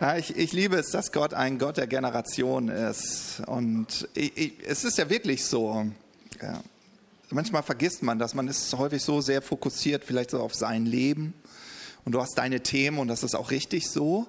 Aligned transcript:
Ja, 0.00 0.16
ich, 0.16 0.36
ich 0.36 0.52
liebe 0.52 0.76
es, 0.76 0.90
dass 0.90 1.10
Gott 1.10 1.34
ein 1.34 1.58
Gott 1.58 1.76
der 1.76 1.88
Generation 1.88 2.68
ist. 2.68 3.42
Und 3.46 4.08
ich, 4.14 4.36
ich, 4.36 4.52
es 4.64 4.84
ist 4.84 4.96
ja 4.96 5.10
wirklich 5.10 5.44
so. 5.44 5.86
Ja. 6.40 6.62
Manchmal 7.30 7.64
vergisst 7.64 8.04
man 8.04 8.16
das. 8.16 8.32
Man 8.32 8.46
ist 8.46 8.72
häufig 8.78 9.02
so 9.02 9.20
sehr 9.20 9.42
fokussiert, 9.42 10.04
vielleicht 10.04 10.30
so 10.30 10.40
auf 10.40 10.54
sein 10.54 10.86
Leben. 10.86 11.34
Und 12.04 12.12
du 12.12 12.20
hast 12.20 12.38
deine 12.38 12.62
Themen 12.62 13.00
und 13.00 13.08
das 13.08 13.24
ist 13.24 13.34
auch 13.34 13.50
richtig 13.50 13.88
so. 13.88 14.28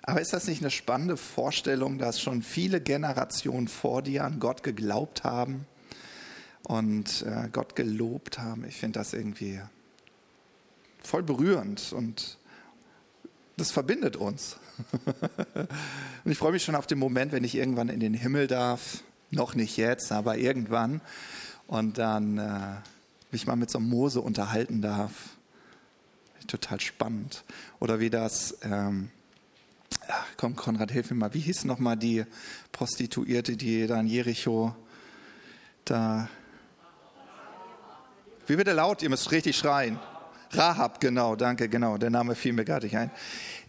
Aber 0.00 0.22
ist 0.22 0.32
das 0.32 0.46
nicht 0.46 0.62
eine 0.62 0.70
spannende 0.70 1.18
Vorstellung, 1.18 1.98
dass 1.98 2.18
schon 2.18 2.42
viele 2.42 2.80
Generationen 2.80 3.68
vor 3.68 4.00
dir 4.00 4.24
an 4.24 4.40
Gott 4.40 4.62
geglaubt 4.62 5.22
haben 5.22 5.66
und 6.62 7.26
äh, 7.26 7.50
Gott 7.52 7.76
gelobt 7.76 8.38
haben? 8.38 8.64
Ich 8.64 8.76
finde 8.76 9.00
das 9.00 9.12
irgendwie 9.12 9.60
voll 11.02 11.22
berührend 11.22 11.92
und 11.92 12.38
das 13.58 13.70
verbindet 13.70 14.16
uns. 14.16 14.56
und 16.24 16.30
ich 16.30 16.38
freue 16.38 16.52
mich 16.52 16.64
schon 16.64 16.74
auf 16.74 16.86
den 16.86 16.98
Moment, 16.98 17.32
wenn 17.32 17.44
ich 17.44 17.54
irgendwann 17.54 17.88
in 17.88 18.00
den 18.00 18.14
Himmel 18.14 18.46
darf. 18.46 19.02
Noch 19.30 19.54
nicht 19.54 19.76
jetzt, 19.76 20.12
aber 20.12 20.38
irgendwann. 20.38 21.00
Und 21.66 21.98
dann 21.98 22.38
äh, 22.38 22.76
mich 23.30 23.46
mal 23.46 23.56
mit 23.56 23.70
so 23.70 23.78
einem 23.78 23.88
Mose 23.88 24.20
unterhalten 24.20 24.82
darf. 24.82 25.12
Total 26.46 26.80
spannend. 26.80 27.44
Oder 27.78 28.00
wie 28.00 28.10
das, 28.10 28.58
ähm, 28.62 29.10
ach, 30.08 30.26
komm 30.36 30.56
Konrad, 30.56 30.90
hilf 30.90 31.10
mir 31.10 31.16
mal, 31.16 31.34
wie 31.34 31.40
hieß 31.40 31.64
nochmal 31.64 31.96
die 31.96 32.24
Prostituierte, 32.72 33.56
die 33.56 33.86
da 33.86 34.00
in 34.00 34.06
Jericho 34.06 34.74
da... 35.84 36.28
Wie 38.46 38.56
der 38.56 38.74
laut? 38.74 39.00
Ihr 39.02 39.10
müsst 39.10 39.30
richtig 39.30 39.56
schreien. 39.56 40.00
Rahab, 40.50 41.00
genau, 41.00 41.36
danke, 41.36 41.68
genau, 41.68 41.96
der 41.96 42.10
Name 42.10 42.34
fiel 42.34 42.52
mir 42.52 42.64
gerade 42.64 42.86
nicht 42.86 42.96
ein 42.96 43.10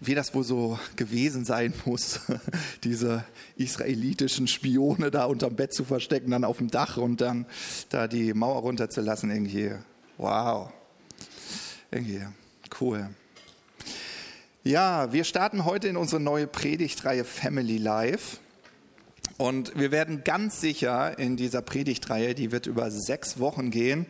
wie 0.01 0.15
das 0.15 0.33
wohl 0.33 0.43
so 0.43 0.79
gewesen 0.95 1.45
sein 1.45 1.73
muss, 1.85 2.21
diese 2.83 3.23
israelitischen 3.55 4.47
Spione 4.47 5.11
da 5.11 5.25
unterm 5.25 5.55
Bett 5.55 5.73
zu 5.73 5.85
verstecken, 5.85 6.31
dann 6.31 6.43
auf 6.43 6.57
dem 6.57 6.71
Dach 6.71 6.97
und 6.97 7.21
dann 7.21 7.45
da 7.89 8.07
die 8.07 8.33
Mauer 8.33 8.61
runterzulassen. 8.61 9.29
Irgendwie, 9.29 9.71
wow, 10.17 10.73
irgendwie 11.91 12.23
cool. 12.81 13.09
Ja, 14.63 15.13
wir 15.13 15.23
starten 15.23 15.65
heute 15.65 15.87
in 15.87 15.97
unsere 15.97 16.21
neue 16.21 16.47
Predigtreihe 16.47 17.23
Family 17.23 17.77
Life. 17.77 18.37
Und 19.37 19.77
wir 19.77 19.91
werden 19.91 20.23
ganz 20.23 20.61
sicher 20.61 21.17
in 21.17 21.37
dieser 21.37 21.61
Predigtreihe, 21.61 22.35
die 22.35 22.51
wird 22.51 22.67
über 22.67 22.91
sechs 22.91 23.39
Wochen 23.39 23.71
gehen, 23.71 24.05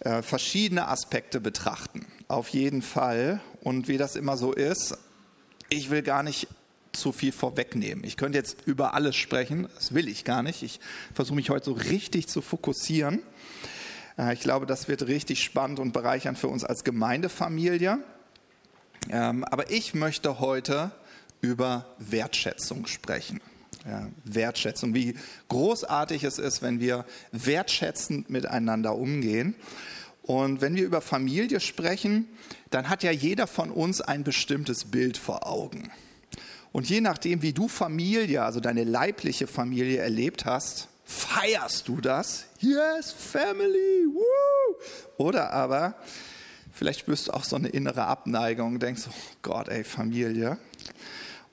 äh, 0.00 0.22
verschiedene 0.22 0.88
Aspekte 0.88 1.40
betrachten. 1.40 2.06
Auf 2.28 2.48
jeden 2.50 2.82
Fall. 2.82 3.40
Und 3.60 3.88
wie 3.88 3.98
das 3.98 4.16
immer 4.16 4.36
so 4.36 4.52
ist, 4.52 4.96
ich 5.68 5.90
will 5.90 6.02
gar 6.02 6.22
nicht 6.22 6.48
zu 6.92 7.12
viel 7.12 7.32
vorwegnehmen. 7.32 8.04
Ich 8.04 8.16
könnte 8.16 8.38
jetzt 8.38 8.66
über 8.66 8.94
alles 8.94 9.16
sprechen, 9.16 9.68
das 9.74 9.94
will 9.94 10.08
ich 10.08 10.24
gar 10.24 10.42
nicht. 10.42 10.62
Ich 10.62 10.80
versuche 11.14 11.36
mich 11.36 11.50
heute 11.50 11.66
so 11.66 11.72
richtig 11.72 12.28
zu 12.28 12.42
fokussieren. 12.42 13.22
Äh, 14.18 14.34
ich 14.34 14.40
glaube, 14.40 14.66
das 14.66 14.88
wird 14.88 15.06
richtig 15.06 15.42
spannend 15.42 15.78
und 15.78 15.92
bereichernd 15.92 16.38
für 16.38 16.48
uns 16.48 16.64
als 16.64 16.84
Gemeindefamilie. 16.84 17.98
Ähm, 19.10 19.44
aber 19.44 19.70
ich 19.70 19.94
möchte 19.94 20.40
heute 20.40 20.90
über 21.40 21.86
Wertschätzung 21.98 22.86
sprechen. 22.86 23.40
Ja, 23.86 24.08
Wertschätzung, 24.24 24.94
wie 24.94 25.14
großartig 25.48 26.24
es 26.24 26.38
ist, 26.38 26.62
wenn 26.62 26.80
wir 26.80 27.04
wertschätzend 27.32 28.28
miteinander 28.28 28.96
umgehen. 28.96 29.54
Und 30.22 30.60
wenn 30.60 30.74
wir 30.76 30.84
über 30.84 31.00
Familie 31.00 31.60
sprechen, 31.60 32.28
dann 32.70 32.90
hat 32.90 33.02
ja 33.02 33.10
jeder 33.10 33.46
von 33.46 33.70
uns 33.70 34.00
ein 34.00 34.24
bestimmtes 34.24 34.84
Bild 34.84 35.16
vor 35.16 35.46
Augen. 35.46 35.90
Und 36.72 36.88
je 36.90 37.00
nachdem, 37.00 37.40
wie 37.40 37.52
du 37.52 37.66
Familie, 37.66 38.42
also 38.42 38.60
deine 38.60 38.84
leibliche 38.84 39.46
Familie 39.46 40.00
erlebt 40.00 40.44
hast, 40.44 40.88
feierst 41.04 41.88
du 41.88 42.00
das. 42.02 42.44
Yes, 42.60 43.12
Family, 43.12 44.06
woo! 44.12 44.74
Oder 45.16 45.50
aber 45.52 45.94
vielleicht 46.72 47.00
spürst 47.00 47.28
du 47.28 47.32
auch 47.32 47.44
so 47.44 47.56
eine 47.56 47.68
innere 47.68 48.04
Abneigung 48.04 48.74
und 48.74 48.82
denkst, 48.82 49.04
oh 49.08 49.36
Gott, 49.40 49.68
ey, 49.68 49.82
Familie. 49.82 50.58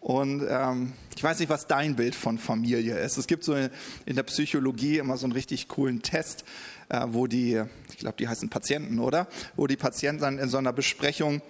Und 0.05 0.45
ähm, 0.47 0.93
ich 1.15 1.23
weiß 1.23 1.39
nicht, 1.39 1.49
was 1.49 1.65
dein 1.65 1.95
Bild 1.95 2.13
von 2.13 2.37
Familie 2.37 2.95
ist. 2.99 3.17
Es 3.17 3.25
gibt 3.25 3.43
so 3.43 3.55
in 3.55 4.15
der 4.15 4.21
Psychologie 4.21 4.99
immer 4.99 5.17
so 5.17 5.25
einen 5.25 5.33
richtig 5.33 5.67
coolen 5.67 6.03
Test, 6.03 6.45
äh, 6.89 7.07
wo 7.07 7.25
die, 7.25 7.59
ich 7.89 7.97
glaube, 7.97 8.15
die 8.19 8.27
heißen 8.27 8.51
Patienten, 8.51 8.99
oder? 8.99 9.25
Wo 9.55 9.65
die 9.65 9.77
Patienten 9.77 10.21
dann 10.21 10.37
in 10.37 10.47
so 10.47 10.59
einer 10.59 10.73
Besprechung 10.73 11.41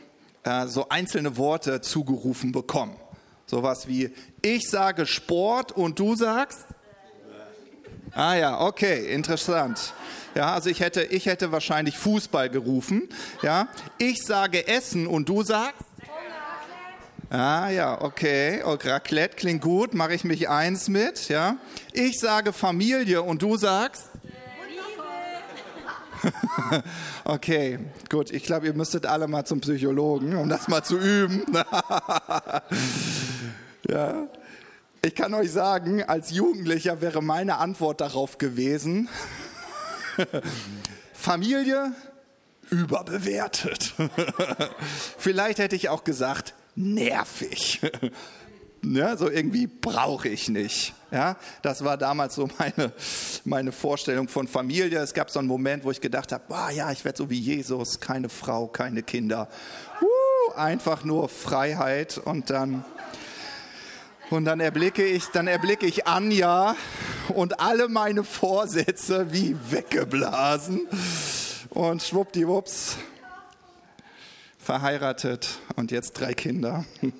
äh, 0.44 0.68
so 0.68 0.88
einzelne 0.88 1.36
Worte 1.36 1.82
zugerufen 1.82 2.54
bekommen. 2.54 2.96
Sowas 3.46 3.90
wie, 3.90 4.12
ich 4.42 4.70
sage 4.70 5.06
Sport 5.06 5.74
und 5.74 6.00
du 6.00 6.16
sagst? 6.16 6.66
Ah 8.14 8.36
ja, 8.36 8.62
okay, 8.62 9.14
interessant. 9.14 9.94
Ja, 10.34 10.54
also 10.54 10.70
ich 10.70 10.80
hätte, 10.80 11.04
ich 11.04 11.26
hätte 11.26 11.52
wahrscheinlich 11.52 11.98
Fußball 11.98 12.50
gerufen. 12.50 13.10
Ja, 13.42 13.68
ich 13.98 14.24
sage 14.24 14.66
Essen 14.66 15.08
und 15.08 15.28
du 15.28 15.44
sagst? 15.44 15.85
Ah 17.30 17.70
ja, 17.70 18.02
okay. 18.02 18.62
Oh, 18.66 18.78
Raclette 18.82 19.36
klingt 19.36 19.62
gut, 19.62 19.94
mache 19.94 20.14
ich 20.14 20.24
mich 20.24 20.48
eins 20.48 20.88
mit. 20.90 21.28
Ja, 21.28 21.58
ich 21.92 22.20
sage 22.20 22.54
Familie 22.54 23.22
und 23.24 23.42
du 23.42 23.58
sagst? 23.58 24.10
okay, 27.24 27.80
gut. 28.10 28.32
Ich 28.32 28.44
glaube, 28.44 28.68
ihr 28.68 28.74
müsstet 28.74 29.06
alle 29.06 29.28
mal 29.28 29.46
zum 29.46 29.62
Psychologen, 29.62 30.36
um 30.36 30.50
das 30.50 30.68
mal 30.68 30.84
zu 30.84 30.98
üben. 30.98 31.46
ja. 33.90 34.28
Ich 35.02 35.14
kann 35.14 35.34
euch 35.36 35.52
sagen, 35.52 36.04
als 36.04 36.32
Jugendlicher 36.32 37.00
wäre 37.00 37.22
meine 37.22 37.58
Antwort 37.58 38.02
darauf 38.02 38.40
gewesen, 38.40 39.08
Familie 41.14 41.92
überbewertet. 42.72 43.94
Vielleicht 45.20 45.60
hätte 45.60 45.76
ich 45.76 45.90
auch 45.90 46.04
gesagt, 46.04 46.56
nervig. 46.76 47.82
Ja, 48.88 49.18
so 49.18 49.32
irgendwie 49.32 49.66
brauche 49.66 50.30
ich 50.30 50.48
nicht. 50.48 50.94
Ja, 51.10 51.38
das 51.64 51.84
war 51.84 51.98
damals 51.98 52.36
so 52.36 52.48
meine, 52.60 52.92
meine 53.44 53.72
Vorstellung 53.72 54.28
von 54.28 54.48
Familie. 54.48 55.00
Es 55.00 55.16
gab 55.16 55.32
so 55.32 55.40
einen 55.40 55.48
Moment, 55.48 55.84
wo 55.84 55.90
ich 55.92 56.02
gedacht 56.02 56.32
habe, 56.32 56.44
ja, 56.72 56.92
ich 56.92 57.04
werde 57.04 57.18
so 57.18 57.30
wie 57.32 57.40
Jesus, 57.40 58.00
keine 58.00 58.30
Frau, 58.30 58.68
keine 58.68 59.02
Kinder. 59.02 59.50
Uh, 60.02 60.54
einfach 60.54 61.04
nur 61.04 61.30
Freiheit 61.30 62.20
und 62.20 62.52
dann 62.52 62.86
und 64.32 64.46
dann 64.46 64.60
erblicke 64.60 65.06
ich, 65.06 65.26
dann 65.28 65.48
erblicke 65.48 65.86
ich 65.86 66.08
Anja 66.08 66.76
und 67.30 67.60
alle 67.60 67.88
meine 67.88 68.24
Vorsätze 68.24 69.32
wie 69.32 69.56
weggeblasen 69.70 70.88
und 71.70 72.02
schwuppdiwupps 72.02 72.98
verheiratet 74.66 75.60
und 75.76 75.92
jetzt 75.92 76.14
drei 76.14 76.34
Kinder. 76.34 76.86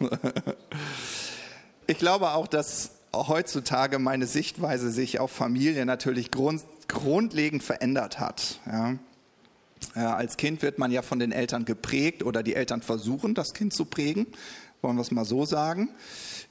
Ich 1.88 2.00
glaube 2.00 2.32
auch, 2.32 2.48
dass 2.48 2.96
heutzutage 3.14 4.00
meine 4.00 4.26
Sichtweise 4.26 4.90
sich 4.90 5.20
auf 5.20 5.30
Familie 5.30 5.86
natürlich 5.86 6.32
grund, 6.32 6.64
grundlegend 6.88 7.62
verändert 7.62 8.20
hat. 8.20 8.60
Ja. 8.66 8.96
Ja, 9.96 10.16
als 10.16 10.38
Kind 10.38 10.64
wird 10.64 10.80
man 10.80 10.90
ja 10.90 11.04
von 11.04 11.20
den 11.20 11.32
Eltern 11.32 11.64
geprägt 11.64 12.24
oder 12.24 12.42
die 12.42 12.56
Eltern 12.56 12.82
versuchen, 12.82 13.36
das 13.36 13.54
Kind 13.54 13.72
zu 13.72 13.86
prägen, 13.86 14.26
wollen 14.82 14.96
wir 14.96 15.04
es 15.04 15.12
mal 15.12 15.26
so 15.26 15.46
sagen. 15.46 15.90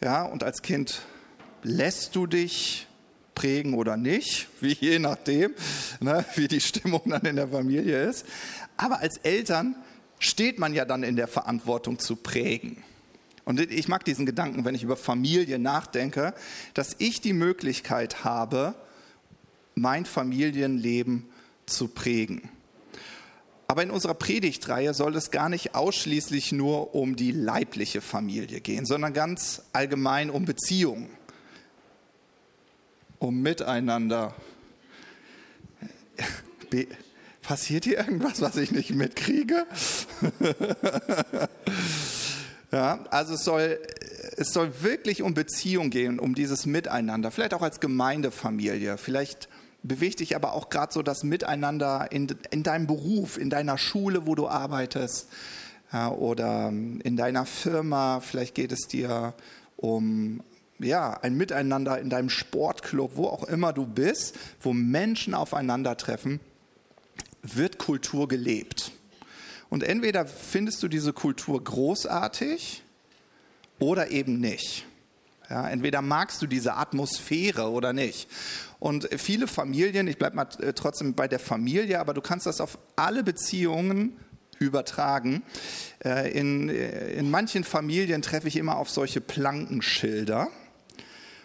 Ja, 0.00 0.22
und 0.22 0.44
als 0.44 0.62
Kind 0.62 1.02
lässt 1.64 2.14
du 2.14 2.28
dich 2.28 2.86
prägen 3.34 3.74
oder 3.74 3.96
nicht, 3.96 4.46
wie 4.60 4.74
je 4.74 5.00
nachdem, 5.00 5.52
ne, 5.98 6.24
wie 6.36 6.46
die 6.46 6.60
Stimmung 6.60 7.02
dann 7.06 7.22
in 7.22 7.34
der 7.34 7.48
Familie 7.48 8.04
ist. 8.04 8.24
Aber 8.76 9.00
als 9.00 9.16
Eltern 9.18 9.74
steht 10.24 10.58
man 10.58 10.74
ja 10.74 10.84
dann 10.84 11.02
in 11.02 11.16
der 11.16 11.28
Verantwortung 11.28 11.98
zu 11.98 12.16
prägen. 12.16 12.82
Und 13.44 13.60
ich 13.60 13.88
mag 13.88 14.04
diesen 14.04 14.24
Gedanken, 14.24 14.64
wenn 14.64 14.74
ich 14.74 14.82
über 14.82 14.96
Familie 14.96 15.58
nachdenke, 15.58 16.34
dass 16.72 16.96
ich 16.98 17.20
die 17.20 17.34
Möglichkeit 17.34 18.24
habe, 18.24 18.74
mein 19.74 20.06
Familienleben 20.06 21.26
zu 21.66 21.88
prägen. 21.88 22.48
Aber 23.66 23.82
in 23.82 23.90
unserer 23.90 24.14
Predigtreihe 24.14 24.94
soll 24.94 25.16
es 25.16 25.30
gar 25.30 25.48
nicht 25.48 25.74
ausschließlich 25.74 26.52
nur 26.52 26.94
um 26.94 27.16
die 27.16 27.32
leibliche 27.32 28.00
Familie 28.00 28.60
gehen, 28.60 28.86
sondern 28.86 29.12
ganz 29.12 29.62
allgemein 29.72 30.30
um 30.30 30.44
Beziehungen, 30.44 31.08
um 33.18 33.42
Miteinander. 33.42 34.34
Passiert 37.46 37.84
hier 37.84 37.98
irgendwas, 37.98 38.40
was 38.40 38.56
ich 38.56 38.72
nicht 38.72 38.90
mitkriege? 38.90 39.66
Ja, 42.72 42.98
also 43.10 43.34
es 43.34 43.44
soll, 43.44 43.78
es 44.36 44.52
soll 44.52 44.82
wirklich 44.82 45.22
um 45.22 45.32
Beziehung 45.32 45.90
gehen, 45.90 46.18
um 46.18 46.34
dieses 46.34 46.66
Miteinander, 46.66 47.30
vielleicht 47.30 47.54
auch 47.54 47.62
als 47.62 47.78
Gemeindefamilie, 47.78 48.98
vielleicht 48.98 49.48
bewegt 49.84 50.18
dich 50.18 50.34
aber 50.34 50.54
auch 50.54 50.70
gerade 50.70 50.92
so 50.92 51.00
das 51.02 51.22
Miteinander 51.22 52.08
in, 52.10 52.26
in 52.50 52.64
deinem 52.64 52.88
Beruf, 52.88 53.38
in 53.38 53.48
deiner 53.48 53.78
Schule, 53.78 54.26
wo 54.26 54.34
du 54.34 54.48
arbeitest 54.48 55.28
ja, 55.92 56.10
oder 56.10 56.70
in 56.70 57.16
deiner 57.16 57.46
Firma, 57.46 58.18
vielleicht 58.18 58.56
geht 58.56 58.72
es 58.72 58.88
dir 58.88 59.34
um 59.76 60.40
ja, 60.80 61.16
ein 61.22 61.36
Miteinander 61.36 62.00
in 62.00 62.10
deinem 62.10 62.28
Sportclub, 62.28 63.12
wo 63.14 63.28
auch 63.28 63.44
immer 63.44 63.72
du 63.72 63.86
bist, 63.86 64.36
wo 64.60 64.72
Menschen 64.72 65.34
aufeinandertreffen, 65.34 66.40
wird 67.44 67.78
Kultur 67.78 68.26
gelebt. 68.26 68.90
Und 69.70 69.82
entweder 69.82 70.26
findest 70.26 70.82
du 70.82 70.88
diese 70.88 71.12
Kultur 71.12 71.62
großartig 71.62 72.82
oder 73.78 74.10
eben 74.10 74.40
nicht. 74.40 74.86
Ja, 75.50 75.68
entweder 75.68 76.00
magst 76.00 76.40
du 76.40 76.46
diese 76.46 76.74
Atmosphäre 76.74 77.70
oder 77.70 77.92
nicht. 77.92 78.28
Und 78.80 79.08
viele 79.16 79.46
Familien, 79.46 80.08
ich 80.08 80.16
bleibe 80.16 80.36
mal 80.36 80.48
äh, 80.60 80.72
trotzdem 80.72 81.14
bei 81.14 81.28
der 81.28 81.38
Familie, 81.38 82.00
aber 82.00 82.14
du 82.14 82.22
kannst 82.22 82.46
das 82.46 82.60
auf 82.60 82.78
alle 82.96 83.22
Beziehungen 83.22 84.16
übertragen. 84.58 85.42
Äh, 86.04 86.30
in, 86.38 86.70
äh, 86.70 87.12
in 87.12 87.30
manchen 87.30 87.64
Familien 87.64 88.22
treffe 88.22 88.48
ich 88.48 88.56
immer 88.56 88.76
auf 88.76 88.90
solche 88.90 89.20
Plankenschilder. 89.20 90.48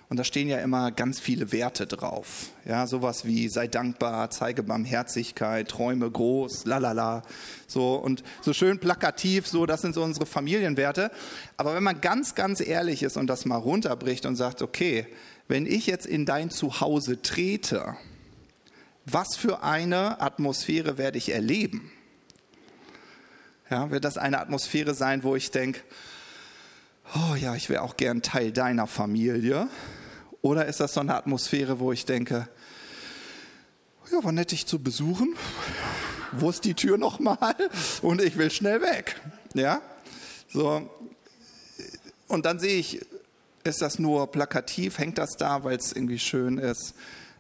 Und 0.10 0.18
da 0.18 0.24
stehen 0.24 0.50
ja 0.50 0.58
immer 0.58 0.92
ganz 0.92 1.20
viele 1.20 1.52
Werte 1.52 1.86
drauf. 1.86 2.48
Ja, 2.66 2.88
sowas 2.88 3.26
wie 3.26 3.48
sei 3.48 3.68
dankbar, 3.68 4.32
zeige 4.32 4.64
Barmherzigkeit, 4.64 5.68
träume 5.68 6.10
groß, 6.10 6.66
lalala. 6.66 7.22
So 7.68 7.94
und 7.94 8.24
so 8.42 8.52
schön 8.54 8.80
plakativ, 8.80 9.46
so 9.46 9.68
das 9.68 9.82
sind 9.82 9.94
so 9.94 10.02
unsere 10.02 10.26
Familienwerte. 10.26 11.12
Aber 11.58 11.76
wenn 11.76 11.84
man 11.84 12.02
ganz, 12.02 12.34
ganz 12.34 12.60
ehrlich 12.60 13.04
ist 13.04 13.18
und 13.18 13.28
das 13.28 13.46
mal 13.46 13.58
runterbricht 13.58 14.26
und 14.26 14.36
sagt, 14.36 14.64
okay, 14.64 15.06
wenn 15.48 15.68
ich 15.68 15.86
jetzt 15.86 16.08
in 16.08 16.26
dein 16.26 16.50
Zuhause 16.50 17.22
trete, 17.22 17.96
was 19.06 19.36
für 19.36 19.62
eine 19.62 20.22
Atmosphäre 20.22 20.98
werde 20.98 21.20
ich 21.20 21.32
erleben? 21.32 21.92
Ja, 23.70 23.92
wird 23.92 24.06
das 24.06 24.18
eine 24.18 24.40
Atmosphäre 24.40 24.96
sein, 24.96 25.24
wo 25.24 25.36
ich 25.36 25.52
denke, 25.52 25.82
oh 27.16 27.36
ja, 27.36 27.54
ich 27.54 27.70
wäre 27.70 27.84
auch 27.84 27.96
gern 27.96 28.24
Teil 28.24 28.52
deiner 28.52 28.88
Familie? 28.88 29.70
Oder 30.42 30.66
ist 30.66 30.80
das 30.80 30.94
so 30.94 31.02
eine 31.02 31.16
Atmosphäre, 31.16 31.80
wo 31.80 31.92
ich 31.92 32.06
denke, 32.06 32.48
ja, 34.12 34.24
war 34.24 34.32
nett, 34.32 34.52
dich 34.52 34.66
zu 34.66 34.80
besuchen. 34.80 35.36
Wo 36.32 36.50
ist 36.50 36.66
die 36.66 36.74
Tür 36.74 36.98
nochmal? 36.98 37.56
Und 38.02 38.22
ich 38.22 38.38
will 38.38 38.52
schnell 38.52 38.82
weg. 38.82 39.20
Ja? 39.54 39.82
So. 40.52 40.90
Und 42.28 42.46
dann 42.46 42.60
sehe 42.60 42.78
ich, 42.78 43.06
ist 43.64 43.82
das 43.82 44.00
nur 44.00 44.32
plakativ? 44.32 44.98
Hängt 44.98 45.18
das 45.18 45.38
da, 45.38 45.64
weil 45.64 45.78
es 45.78 45.92
irgendwie 45.92 46.20
schön 46.20 46.58
ist 46.58 46.94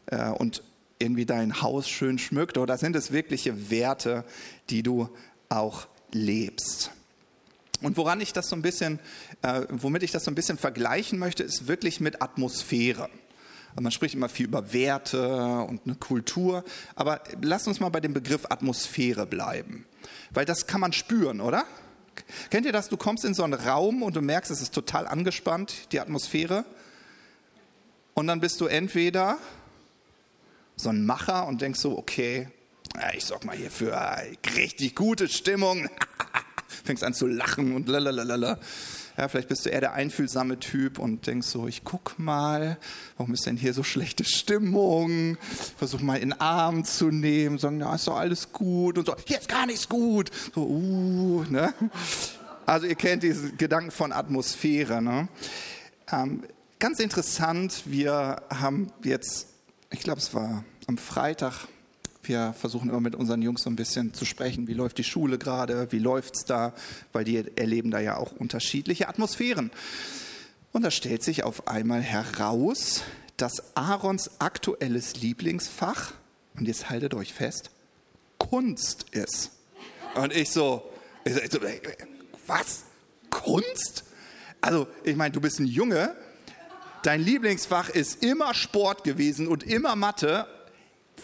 äh, 0.07 0.29
und 0.29 0.63
irgendwie 0.99 1.25
dein 1.25 1.61
Haus 1.61 1.87
schön 1.87 2.19
schmückt? 2.19 2.57
Oder 2.57 2.77
sind 2.77 2.95
es 2.95 3.11
wirkliche 3.11 3.69
Werte, 3.69 4.25
die 4.69 4.83
du 4.83 5.09
auch 5.47 5.87
lebst? 6.11 6.91
Und 7.81 7.97
woran 7.97 8.19
ich 8.21 8.33
das 8.33 8.49
so 8.49 8.55
ein 8.55 8.61
bisschen, 8.61 8.99
äh, 9.41 9.61
womit 9.69 10.03
ich 10.03 10.11
das 10.11 10.25
so 10.25 10.31
ein 10.31 10.35
bisschen 10.35 10.57
vergleichen 10.57 11.17
möchte, 11.17 11.43
ist 11.43 11.67
wirklich 11.67 11.99
mit 11.99 12.21
Atmosphäre. 12.21 13.09
Also 13.71 13.81
man 13.81 13.91
spricht 13.91 14.15
immer 14.15 14.29
viel 14.29 14.47
über 14.47 14.73
Werte 14.73 15.61
und 15.67 15.81
eine 15.85 15.95
Kultur, 15.95 16.63
aber 16.95 17.21
lass 17.41 17.67
uns 17.67 17.79
mal 17.79 17.89
bei 17.89 17.99
dem 17.99 18.13
Begriff 18.13 18.45
Atmosphäre 18.49 19.25
bleiben, 19.25 19.85
weil 20.31 20.45
das 20.45 20.67
kann 20.67 20.81
man 20.81 20.91
spüren, 20.91 21.39
oder? 21.39 21.65
Kennt 22.49 22.65
ihr 22.65 22.73
das? 22.73 22.89
Du 22.89 22.97
kommst 22.97 23.23
in 23.23 23.33
so 23.33 23.43
einen 23.43 23.53
Raum 23.53 24.03
und 24.03 24.15
du 24.15 24.21
merkst, 24.21 24.51
es 24.51 24.61
ist 24.61 24.73
total 24.73 25.07
angespannt, 25.07 25.91
die 25.93 25.99
Atmosphäre. 25.99 26.65
Und 28.13 28.27
dann 28.27 28.41
bist 28.41 28.59
du 28.59 28.65
entweder 28.65 29.37
so 30.75 30.89
ein 30.89 31.05
Macher 31.05 31.47
und 31.47 31.61
denkst 31.61 31.79
so, 31.79 31.97
okay, 31.97 32.49
ich 33.15 33.23
sorg 33.23 33.45
mal 33.45 33.55
hier 33.55 33.71
für 33.71 33.97
richtig 34.55 34.95
gute 34.95 35.27
Stimmung. 35.29 35.87
fängst 36.89 37.03
an 37.03 37.13
zu 37.13 37.27
lachen 37.27 37.75
und 37.75 37.87
lalalala. 37.87 38.57
Ja, 39.15 39.27
vielleicht 39.27 39.47
bist 39.47 39.63
du 39.63 39.69
eher 39.69 39.79
der 39.79 39.93
einfühlsame 39.93 40.57
Typ 40.57 40.97
und 40.97 41.27
denkst 41.27 41.45
so, 41.45 41.67
ich 41.67 41.83
guck 41.83 42.17
mal, 42.17 42.79
warum 43.15 43.31
ist 43.35 43.45
denn 43.45 43.57
hier 43.57 43.75
so 43.75 43.83
schlechte 43.83 44.23
Stimmung? 44.23 45.37
Versuch 45.77 45.99
mal 45.99 46.15
in 46.15 46.31
den 46.31 46.41
Arm 46.41 46.85
zu 46.85 47.11
nehmen, 47.11 47.59
sagen, 47.59 47.79
ja, 47.79 47.93
ist 47.93 48.07
doch 48.07 48.17
alles 48.17 48.51
gut 48.51 48.97
und 48.97 49.05
so, 49.05 49.15
hier 49.27 49.37
ist 49.37 49.47
gar 49.47 49.67
nichts 49.67 49.87
gut. 49.87 50.31
So, 50.55 50.65
uh, 50.65 51.45
ne? 51.47 51.71
Also 52.65 52.87
ihr 52.87 52.95
kennt 52.95 53.21
diesen 53.21 53.55
Gedanken 53.55 53.91
von 53.91 54.11
Atmosphäre. 54.11 54.99
Ne? 54.99 55.27
Ähm, 56.11 56.43
ganz 56.79 56.99
interessant, 56.99 57.83
wir 57.85 58.41
haben 58.49 58.87
jetzt, 59.03 59.49
ich 59.91 59.99
glaube 59.99 60.21
es 60.21 60.33
war 60.33 60.63
am 60.87 60.97
Freitag, 60.97 61.67
wir 62.29 62.53
versuchen 62.53 62.89
immer 62.89 63.01
mit 63.01 63.15
unseren 63.15 63.41
Jungs 63.41 63.63
so 63.63 63.69
ein 63.69 63.75
bisschen 63.75 64.13
zu 64.13 64.23
sprechen, 64.23 64.67
wie 64.67 64.73
läuft 64.73 64.97
die 64.99 65.03
Schule 65.03 65.37
gerade, 65.37 65.91
wie 65.91 65.99
läuft 65.99 66.35
es 66.35 66.45
da, 66.45 66.73
weil 67.11 67.25
die 67.25 67.43
erleben 67.57 67.91
da 67.91 67.99
ja 67.99 68.15
auch 68.15 68.31
unterschiedliche 68.31 69.09
Atmosphären. 69.09 69.71
Und 70.71 70.83
da 70.83 70.91
stellt 70.91 71.23
sich 71.23 71.43
auf 71.43 71.67
einmal 71.67 72.01
heraus, 72.01 73.01
dass 73.35 73.75
Aarons 73.75 74.39
aktuelles 74.39 75.15
Lieblingsfach, 75.15 76.13
und 76.55 76.67
jetzt 76.67 76.89
haltet 76.89 77.13
euch 77.13 77.33
fest, 77.33 77.71
Kunst 78.37 79.07
ist. 79.11 79.51
Und 80.15 80.33
ich 80.33 80.51
so, 80.51 80.89
ich 81.25 81.33
so 81.51 81.59
was? 82.47 82.83
Kunst? 83.29 84.03
Also, 84.61 84.87
ich 85.03 85.15
meine, 85.15 85.31
du 85.31 85.41
bist 85.41 85.59
ein 85.59 85.65
Junge, 85.65 86.15
dein 87.03 87.21
Lieblingsfach 87.21 87.89
ist 87.89 88.23
immer 88.23 88.53
Sport 88.53 89.03
gewesen 89.03 89.47
und 89.47 89.63
immer 89.63 89.95
Mathe 89.95 90.47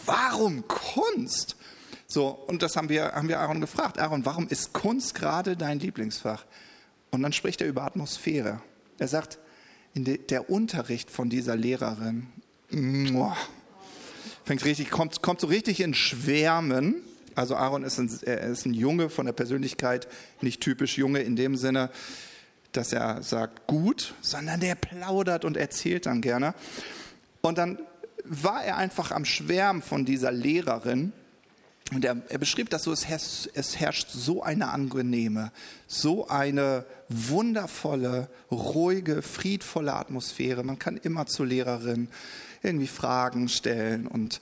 warum 0.04 0.66
Kunst? 0.68 1.56
So, 2.06 2.28
und 2.28 2.62
das 2.62 2.76
haben 2.76 2.88
wir, 2.88 3.12
haben 3.12 3.28
wir 3.28 3.40
Aaron 3.40 3.60
gefragt. 3.60 3.98
Aaron, 3.98 4.24
warum 4.24 4.48
ist 4.48 4.72
Kunst 4.72 5.14
gerade 5.14 5.56
dein 5.56 5.80
Lieblingsfach? 5.80 6.44
Und 7.10 7.22
dann 7.22 7.32
spricht 7.32 7.60
er 7.60 7.66
über 7.66 7.82
Atmosphäre. 7.82 8.60
Er 8.98 9.08
sagt, 9.08 9.38
de, 9.94 10.18
der 10.18 10.50
Unterricht 10.50 11.10
von 11.10 11.30
dieser 11.30 11.56
Lehrerin 11.56 12.28
muah, 12.70 13.36
fängt 14.44 14.64
richtig, 14.64 14.90
kommt, 14.90 15.22
kommt 15.22 15.40
so 15.40 15.46
richtig 15.46 15.80
in 15.80 15.94
Schwärmen. 15.94 16.96
Also 17.34 17.56
Aaron 17.56 17.82
ist 17.82 17.98
ein, 17.98 18.10
er 18.22 18.42
ist 18.42 18.66
ein 18.66 18.74
Junge 18.74 19.10
von 19.10 19.26
der 19.26 19.32
Persönlichkeit, 19.32 20.08
nicht 20.40 20.60
typisch 20.60 20.96
Junge 20.96 21.20
in 21.20 21.36
dem 21.36 21.56
Sinne, 21.56 21.90
dass 22.72 22.92
er 22.92 23.22
sagt 23.22 23.66
gut, 23.66 24.14
sondern 24.20 24.60
der 24.60 24.74
plaudert 24.74 25.44
und 25.44 25.56
erzählt 25.56 26.06
dann 26.06 26.20
gerne. 26.20 26.54
Und 27.40 27.58
dann 27.58 27.78
war 28.28 28.64
er 28.64 28.76
einfach 28.76 29.10
am 29.10 29.24
Schwärmen 29.24 29.82
von 29.82 30.04
dieser 30.04 30.32
Lehrerin. 30.32 31.12
Und 31.92 32.04
er, 32.04 32.16
er 32.28 32.38
beschrieb 32.38 32.68
das 32.70 32.82
so, 32.82 32.92
es 32.92 33.06
herrscht, 33.06 33.48
es 33.54 33.78
herrscht 33.78 34.08
so 34.10 34.42
eine 34.42 34.70
angenehme, 34.70 35.52
so 35.86 36.26
eine 36.26 36.84
wundervolle, 37.08 38.28
ruhige, 38.50 39.22
friedvolle 39.22 39.94
Atmosphäre. 39.94 40.64
Man 40.64 40.80
kann 40.80 40.96
immer 40.96 41.26
zur 41.26 41.46
Lehrerin 41.46 42.08
irgendwie 42.62 42.88
Fragen 42.88 43.48
stellen 43.48 44.08
und 44.08 44.40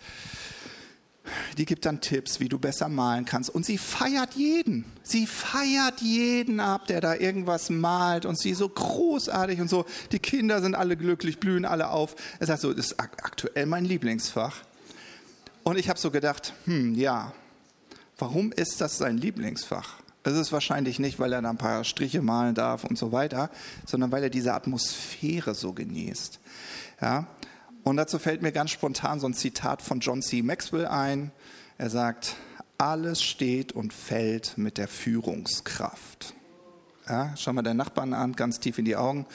die 1.57 1.65
gibt 1.65 1.87
dann 1.87 2.01
Tipps, 2.01 2.41
wie 2.41 2.49
du 2.49 2.59
besser 2.59 2.89
malen 2.89 3.25
kannst. 3.25 3.51
Und 3.51 3.65
sie 3.65 3.79
feiert 3.79 4.35
jeden. 4.35 4.85
Sie 5.03 5.27
feiert 5.27 6.01
jeden 6.01 6.61
ab, 6.61 6.87
der 6.87 7.01
da 7.01 7.15
irgendwas 7.15 7.71
malt 7.71 8.27
und 8.27 8.39
sie 8.39 8.55
so 8.55 8.69
großartig 8.69 9.61
und 9.61 9.69
so. 9.69 9.87
Die 10.13 10.19
Kinder 10.19 10.61
sind 10.61 10.75
alle 10.75 10.97
glücklich, 10.97 11.41
blühen 11.41 11.65
alle 11.65 11.91
auf. 11.91 12.15
Er 12.41 12.47
sagt 12.47 12.61
so, 12.61 12.73
das 12.73 12.87
ist 12.87 13.01
aktuell 13.01 13.67
mein 13.67 13.85
Lieblingsfach. 13.85 14.63
Und 15.63 15.79
ich 15.79 15.89
habe 15.89 15.99
so 15.99 16.11
gedacht, 16.11 16.53
hm, 16.67 16.95
ja, 16.95 17.33
warum 18.19 18.53
ist 18.53 18.81
das 18.81 18.99
sein 18.99 19.17
Lieblingsfach? 19.17 20.05
Es 20.25 20.35
ist 20.35 20.53
wahrscheinlich 20.53 20.99
nicht, 20.99 21.19
weil 21.19 21.33
er 21.33 21.43
da 21.43 21.51
ein 21.51 21.59
paar 21.59 21.85
Striche 21.85 22.23
malen 22.23 22.55
darf 22.55 22.85
und 22.85 22.97
so 22.97 23.13
weiter, 23.13 23.51
sondern 23.87 24.11
weil 24.11 24.23
er 24.23 24.31
diese 24.31 24.55
Atmosphäre 24.55 25.55
so 25.55 25.73
genießt. 25.73 26.41
Ja, 27.01 27.27
und 27.85 27.97
dazu 27.97 28.19
fällt 28.19 28.43
mir 28.43 28.51
ganz 28.51 28.71
spontan 28.71 29.21
so 29.21 29.27
ein 29.27 29.35
Zitat 29.35 29.83
von 29.83 30.01
John 30.01 30.23
C. 30.23 30.43
Maxwell 30.43 30.87
ein. 30.87 31.31
Er 31.77 31.91
sagt, 31.91 32.37
alles 32.79 33.23
steht 33.23 33.73
und 33.73 33.93
fällt 33.93 34.57
mit 34.57 34.79
der 34.79 34.89
Führungskraft. 34.89 36.35
Ja, 37.09 37.35
schau 37.37 37.53
mal 37.53 37.63
deinen 37.63 37.77
Nachbarn 37.77 38.15
an, 38.15 38.33
ganz 38.33 38.59
tief 38.59 38.79
in 38.79 38.87
die 38.87 38.97
Augen. 38.97 39.27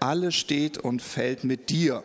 Alles 0.00 0.34
steht 0.34 0.78
und 0.78 1.02
fällt 1.02 1.44
mit 1.44 1.68
dir. 1.68 2.02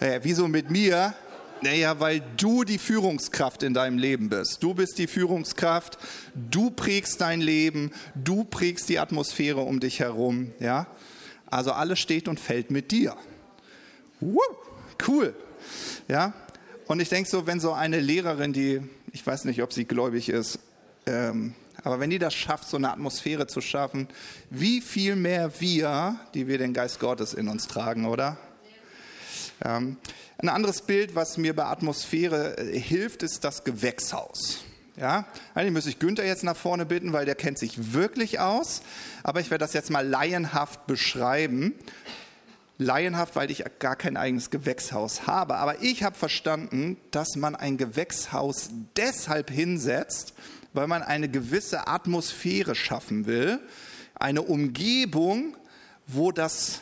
Ja, 0.00 0.24
wieso 0.24 0.48
mit 0.48 0.70
mir? 0.70 1.14
Naja, 1.60 1.98
weil 2.00 2.22
du 2.36 2.64
die 2.64 2.78
Führungskraft 2.78 3.62
in 3.64 3.74
deinem 3.74 3.98
Leben 3.98 4.28
bist. 4.28 4.62
Du 4.62 4.74
bist 4.74 4.96
die 4.98 5.08
Führungskraft, 5.08 5.98
du 6.34 6.70
prägst 6.70 7.20
dein 7.20 7.40
Leben, 7.40 7.90
du 8.14 8.44
prägst 8.44 8.88
die 8.88 8.98
Atmosphäre 8.98 9.60
um 9.60 9.80
dich 9.80 10.00
herum. 10.00 10.52
Ja? 10.60 10.86
Also 11.46 11.72
alles 11.72 11.98
steht 11.98 12.28
und 12.28 12.38
fällt 12.38 12.70
mit 12.70 12.92
dir. 12.92 13.16
Woo, 14.20 14.40
cool. 15.06 15.34
Ja, 16.08 16.32
und 16.86 17.00
ich 17.00 17.08
denke 17.08 17.28
so, 17.28 17.46
wenn 17.46 17.60
so 17.60 17.72
eine 17.72 18.00
Lehrerin, 18.00 18.52
die, 18.52 18.80
ich 19.12 19.26
weiß 19.26 19.44
nicht, 19.44 19.62
ob 19.62 19.72
sie 19.72 19.84
gläubig 19.84 20.28
ist, 20.28 20.58
ähm, 21.06 21.54
aber 21.84 22.00
wenn 22.00 22.10
die 22.10 22.18
das 22.18 22.34
schafft, 22.34 22.68
so 22.68 22.76
eine 22.76 22.90
Atmosphäre 22.90 23.46
zu 23.46 23.60
schaffen, 23.60 24.08
wie 24.50 24.80
viel 24.80 25.16
mehr 25.16 25.60
wir, 25.60 26.18
die 26.34 26.48
wir 26.48 26.58
den 26.58 26.72
Geist 26.72 26.98
Gottes 26.98 27.34
in 27.34 27.48
uns 27.48 27.68
tragen, 27.68 28.06
oder? 28.06 28.36
Ähm, 29.64 29.96
ein 30.38 30.48
anderes 30.48 30.82
Bild, 30.82 31.14
was 31.14 31.36
mir 31.36 31.54
bei 31.54 31.64
Atmosphäre 31.64 32.58
äh, 32.58 32.78
hilft, 32.78 33.22
ist 33.22 33.44
das 33.44 33.64
Gewächshaus. 33.64 34.64
Ja, 34.96 35.26
eigentlich 35.54 35.72
müsste 35.72 35.90
ich 35.90 35.98
Günther 36.00 36.26
jetzt 36.26 36.42
nach 36.42 36.56
vorne 36.56 36.84
bitten, 36.84 37.12
weil 37.12 37.24
der 37.24 37.36
kennt 37.36 37.58
sich 37.58 37.92
wirklich 37.92 38.40
aus. 38.40 38.82
Aber 39.22 39.40
ich 39.40 39.50
werde 39.50 39.64
das 39.64 39.72
jetzt 39.72 39.90
mal 39.90 40.06
laienhaft 40.06 40.88
beschreiben. 40.88 41.74
Laienhaft, 42.78 43.34
weil 43.34 43.50
ich 43.50 43.64
gar 43.80 43.96
kein 43.96 44.16
eigenes 44.16 44.50
Gewächshaus 44.50 45.26
habe. 45.26 45.56
Aber 45.56 45.82
ich 45.82 46.04
habe 46.04 46.16
verstanden, 46.16 46.96
dass 47.10 47.36
man 47.36 47.56
ein 47.56 47.76
Gewächshaus 47.76 48.70
deshalb 48.96 49.50
hinsetzt, 49.50 50.32
weil 50.72 50.86
man 50.86 51.02
eine 51.02 51.28
gewisse 51.28 51.88
Atmosphäre 51.88 52.74
schaffen 52.74 53.26
will. 53.26 53.58
Eine 54.14 54.42
Umgebung, 54.42 55.56
wo 56.06 56.30
das 56.32 56.80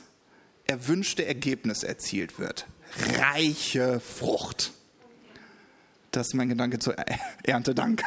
erwünschte 0.67 1.25
Ergebnis 1.25 1.83
erzielt 1.83 2.39
wird. 2.39 2.67
Reiche 3.19 4.01
Frucht. 4.01 4.73
Das 6.11 6.29
ist 6.29 6.35
mein 6.35 6.49
Gedanke 6.49 6.79
zur 6.79 6.97
Erntedank. 7.43 8.03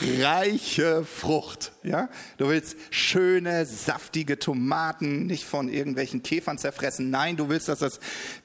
Reiche 0.18 1.04
Frucht. 1.04 1.72
Ja? 1.82 2.08
Du 2.38 2.48
willst 2.48 2.76
schöne, 2.90 3.66
saftige 3.66 4.38
Tomaten, 4.38 5.26
nicht 5.26 5.44
von 5.44 5.68
irgendwelchen 5.68 6.22
Käfern 6.22 6.58
zerfressen. 6.58 7.10
Nein, 7.10 7.36
du 7.36 7.48
willst, 7.48 7.68
dass 7.68 7.78
das 7.78 8.00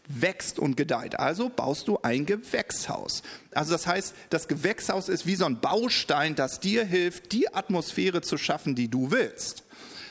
wächst 0.07 0.59
und 0.59 0.77
gedeiht. 0.77 1.19
Also 1.19 1.49
baust 1.49 1.87
du 1.87 1.99
ein 2.03 2.25
Gewächshaus. 2.25 3.23
Also 3.51 3.71
das 3.71 3.87
heißt, 3.87 4.13
das 4.29 4.47
Gewächshaus 4.47 5.09
ist 5.09 5.25
wie 5.25 5.35
so 5.35 5.45
ein 5.45 5.59
Baustein, 5.59 6.35
das 6.35 6.59
dir 6.59 6.85
hilft, 6.85 7.31
die 7.31 7.53
Atmosphäre 7.53 8.21
zu 8.21 8.37
schaffen, 8.37 8.75
die 8.75 8.87
du 8.87 9.11
willst. 9.11 9.63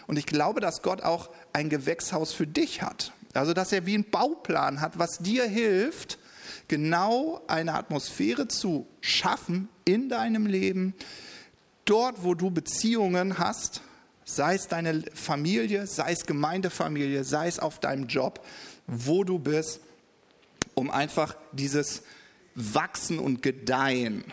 Und 0.07 0.19
ich 0.19 0.27
glaube, 0.27 0.61
dass 0.61 0.83
Gott 0.83 1.03
auch 1.03 1.31
ein 1.53 1.69
Gewächshaus 1.69 2.33
für 2.33 2.47
dich 2.47 2.83
hat. 2.83 3.13
Also 3.35 3.53
dass 3.53 3.73
er 3.73 3.87
wie 3.87 3.95
einen 3.95 4.11
Bauplan 4.11 4.81
hat, 4.81 4.99
was 4.99 5.19
dir 5.19 5.45
hilft, 5.45 6.19
genau 6.69 7.43
eine 7.47 7.75
Atmosphäre 7.75 8.49
zu 8.49 8.87
schaffen 9.01 9.69
in 9.85 10.09
deinem 10.09 10.47
Leben, 10.47 10.95
dort, 11.85 12.25
wo 12.25 12.35
du 12.35 12.51
Beziehungen 12.51 13.39
hast, 13.39 13.83
sei 14.25 14.57
es 14.57 14.69
deine 14.69 15.03
Familie, 15.15 15.87
sei 15.87 16.13
es 16.13 16.27
Gemeindefamilie, 16.27 17.25
sei 17.25 17.47
es 17.47 17.59
auf 17.59 17.79
deinem 17.79 18.09
Job, 18.09 18.45
wo 18.87 19.25
du 19.25 19.39
bist, 19.39 19.81
um 20.75 20.91
einfach 20.91 21.37
dieses 21.53 22.03
Wachsen 22.55 23.19
und 23.19 23.43
Gedeihen 23.43 24.25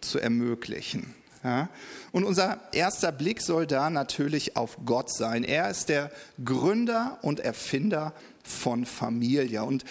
zu 0.00 0.18
ermöglichen. 0.18 1.14
Ja? 1.44 1.68
Und 2.12 2.24
unser 2.24 2.60
erster 2.72 3.12
Blick 3.12 3.40
soll 3.40 3.66
da 3.66 3.90
natürlich 3.90 4.56
auf 4.56 4.78
Gott 4.84 5.12
sein. 5.12 5.44
Er 5.44 5.70
ist 5.70 5.88
der 5.88 6.10
Gründer 6.44 7.18
und 7.22 7.40
Erfinder 7.40 8.14
von 8.42 8.86
Familie. 8.86 9.64
Und 9.64 9.84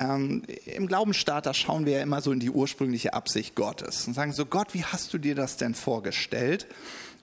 ähm, 0.00 0.42
im 0.64 0.86
Glaubensstarter 0.86 1.52
schauen 1.54 1.84
wir 1.84 1.98
ja 1.98 2.02
immer 2.02 2.22
so 2.22 2.32
in 2.32 2.40
die 2.40 2.50
ursprüngliche 2.50 3.12
Absicht 3.12 3.54
Gottes 3.54 4.06
und 4.06 4.14
sagen 4.14 4.32
so, 4.32 4.46
Gott, 4.46 4.72
wie 4.72 4.82
hast 4.82 5.12
du 5.12 5.18
dir 5.18 5.34
das 5.34 5.58
denn 5.58 5.74
vorgestellt? 5.74 6.66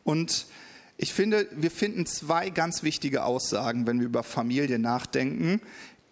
Und 0.03 0.45
ich 0.97 1.13
finde, 1.13 1.47
wir 1.51 1.71
finden 1.71 2.05
zwei 2.05 2.49
ganz 2.49 2.83
wichtige 2.83 3.23
Aussagen, 3.23 3.87
wenn 3.87 3.99
wir 3.99 4.05
über 4.05 4.23
Familie 4.23 4.79
nachdenken, 4.79 5.59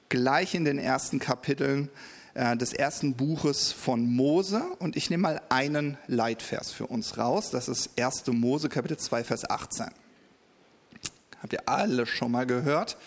gleich 0.09 0.55
in 0.55 0.65
den 0.65 0.79
ersten 0.79 1.19
Kapiteln 1.19 1.89
äh, 2.33 2.57
des 2.57 2.73
ersten 2.73 3.13
Buches 3.13 3.71
von 3.71 4.05
Mose. 4.05 4.63
Und 4.79 4.95
ich 4.95 5.09
nehme 5.09 5.21
mal 5.21 5.41
einen 5.49 5.97
Leitvers 6.07 6.71
für 6.71 6.87
uns 6.87 7.17
raus. 7.17 7.51
Das 7.51 7.67
ist 7.67 7.91
1. 7.99 8.25
Mose, 8.27 8.69
Kapitel 8.69 8.97
2, 8.97 9.23
Vers 9.23 9.49
18. 9.49 9.87
Habt 11.41 11.53
ihr 11.53 11.69
alle 11.69 12.07
schon 12.07 12.31
mal 12.31 12.45
gehört? 12.45 12.97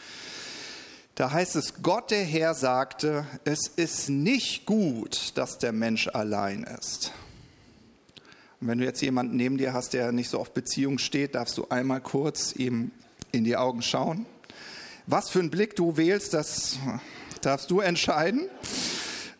Da 1.18 1.32
heißt 1.32 1.56
es, 1.56 1.82
Gott 1.82 2.12
der 2.12 2.22
Herr 2.22 2.54
sagte, 2.54 3.26
es 3.42 3.66
ist 3.66 4.08
nicht 4.08 4.66
gut, 4.66 5.32
dass 5.34 5.58
der 5.58 5.72
Mensch 5.72 6.06
allein 6.06 6.62
ist. 6.62 7.10
Und 8.60 8.68
wenn 8.68 8.78
du 8.78 8.84
jetzt 8.84 9.00
jemanden 9.02 9.34
neben 9.34 9.58
dir 9.58 9.72
hast, 9.72 9.94
der 9.94 10.12
nicht 10.12 10.30
so 10.30 10.38
auf 10.38 10.52
Beziehung 10.52 10.98
steht, 10.98 11.34
darfst 11.34 11.58
du 11.58 11.66
einmal 11.70 12.00
kurz 12.00 12.52
ihm 12.54 12.92
in 13.32 13.42
die 13.42 13.56
Augen 13.56 13.82
schauen. 13.82 14.26
Was 15.08 15.28
für 15.28 15.40
einen 15.40 15.50
Blick 15.50 15.74
du 15.74 15.96
wählst, 15.96 16.34
das 16.34 16.78
darfst 17.40 17.68
du 17.72 17.80
entscheiden. 17.80 18.48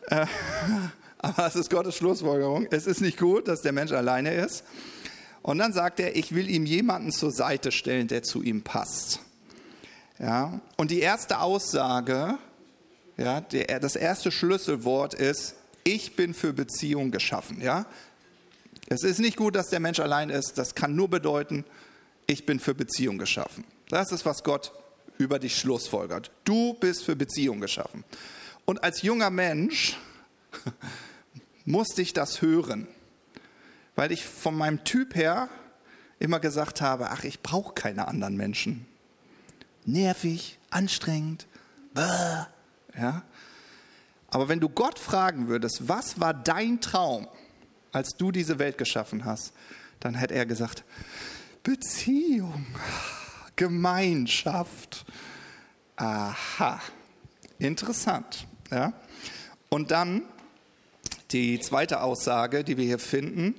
Äh, 0.09 0.27
aber 1.19 1.47
es 1.47 1.55
ist 1.55 1.71
Gottes 1.71 1.95
Schlussfolgerung. 1.95 2.67
Es 2.73 2.89
ist 2.89 3.01
nicht 3.01 3.19
gut, 3.19 3.47
dass 3.47 3.63
der 3.63 3.71
Mensch 3.71 3.93
alleine 3.93 4.35
ist. 4.35 4.65
Und 5.43 5.59
dann 5.59 5.73
sagt 5.73 6.01
er, 6.01 6.17
ich 6.17 6.35
will 6.35 6.51
ihm 6.51 6.67
jemanden 6.67 7.13
zur 7.13 7.31
Seite 7.31 7.71
stellen, 7.71 8.09
der 8.09 8.25
zu 8.25 8.43
ihm 8.43 8.63
passt. 8.63 9.21
Ja? 10.19 10.61
Und 10.77 10.91
die 10.91 11.01
erste 11.01 11.41
Aussage, 11.41 12.39
ja, 13.17 13.41
der, 13.41 13.81
das 13.81 13.97
erste 13.97 14.31
Schlüsselwort 14.31 15.15
ist, 15.15 15.55
ich 15.85 16.17
bin 16.17 16.35
für 16.35 16.53
Beziehung 16.53 17.11
geschaffen. 17.11 17.61
Ja? 17.61 17.87
Es 18.89 19.03
ist 19.03 19.19
nicht 19.19 19.37
gut, 19.37 19.57
dass 19.57 19.69
der 19.69 19.81
Mensch 19.81 20.01
allein 20.01 20.31
ist. 20.31 20.59
Das 20.59 20.75
kann 20.75 20.95
nur 20.95 21.09
bedeuten, 21.09 21.65
ich 22.27 22.47
bin 22.47 22.61
für 22.61 22.75
Beziehung 22.75 23.19
geschaffen. 23.19 23.65
Das 23.89 24.13
ist, 24.13 24.27
was 24.27 24.45
Gott 24.45 24.73
über 25.17 25.39
dich 25.39 25.57
schlussfolgert. 25.59 26.31
Du 26.45 26.75
bist 26.75 27.05
für 27.05 27.17
Beziehung 27.17 27.61
geschaffen. 27.61 28.05
Und 28.65 28.85
als 28.85 29.03
junger 29.03 29.31
Mensch 29.31 29.97
musste 31.65 32.03
ich 32.03 32.13
das 32.13 32.43
hören, 32.43 32.87
weil 33.97 34.13
ich 34.13 34.25
von 34.25 34.55
meinem 34.55 34.85
Typ 34.85 35.15
her 35.15 35.49
immer 36.19 36.39
gesagt 36.39 36.81
habe, 36.81 37.11
ach, 37.11 37.25
ich 37.25 37.41
brauche 37.41 37.75
keine 37.75 38.09
anderen 38.09 38.37
Menschen 38.37 38.87
nervig, 39.89 40.59
anstrengend. 40.71 41.47
Bäh. 41.95 42.47
Ja? 42.97 43.23
Aber 44.29 44.49
wenn 44.49 44.61
du 44.61 44.69
Gott 44.69 44.99
fragen 44.99 45.49
würdest, 45.49 45.89
was 45.89 46.21
war 46.21 46.35
dein 46.35 46.81
Traum, 46.81 47.27
als 47.93 48.11
du 48.17 48.31
diese 48.31 48.59
Welt 48.59 48.77
geschaffen 48.79 49.25
hast, 49.25 49.53
dann 50.01 50.15
hätte 50.15 50.35
er 50.35 50.47
gesagt, 50.47 50.85
Beziehung, 51.63 52.67
Gemeinschaft. 53.57 55.05
Aha, 55.97 56.81
interessant. 57.59 58.47
Ja? 58.71 58.93
Und 59.69 59.91
dann 59.91 60.23
die 61.31 61.59
zweite 61.61 62.03
Aussage, 62.03 62.63
die 62.63 62.77
wir 62.77 62.85
hier 62.85 62.99
finden, 62.99 63.55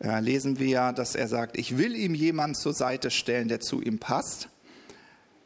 äh, 0.00 0.20
lesen 0.20 0.58
wir, 0.58 0.92
dass 0.92 1.14
er 1.14 1.28
sagt, 1.28 1.56
ich 1.56 1.78
will 1.78 1.94
ihm 1.94 2.14
jemanden 2.14 2.56
zur 2.56 2.74
Seite 2.74 3.10
stellen, 3.10 3.48
der 3.48 3.60
zu 3.60 3.80
ihm 3.80 3.98
passt. 3.98 4.48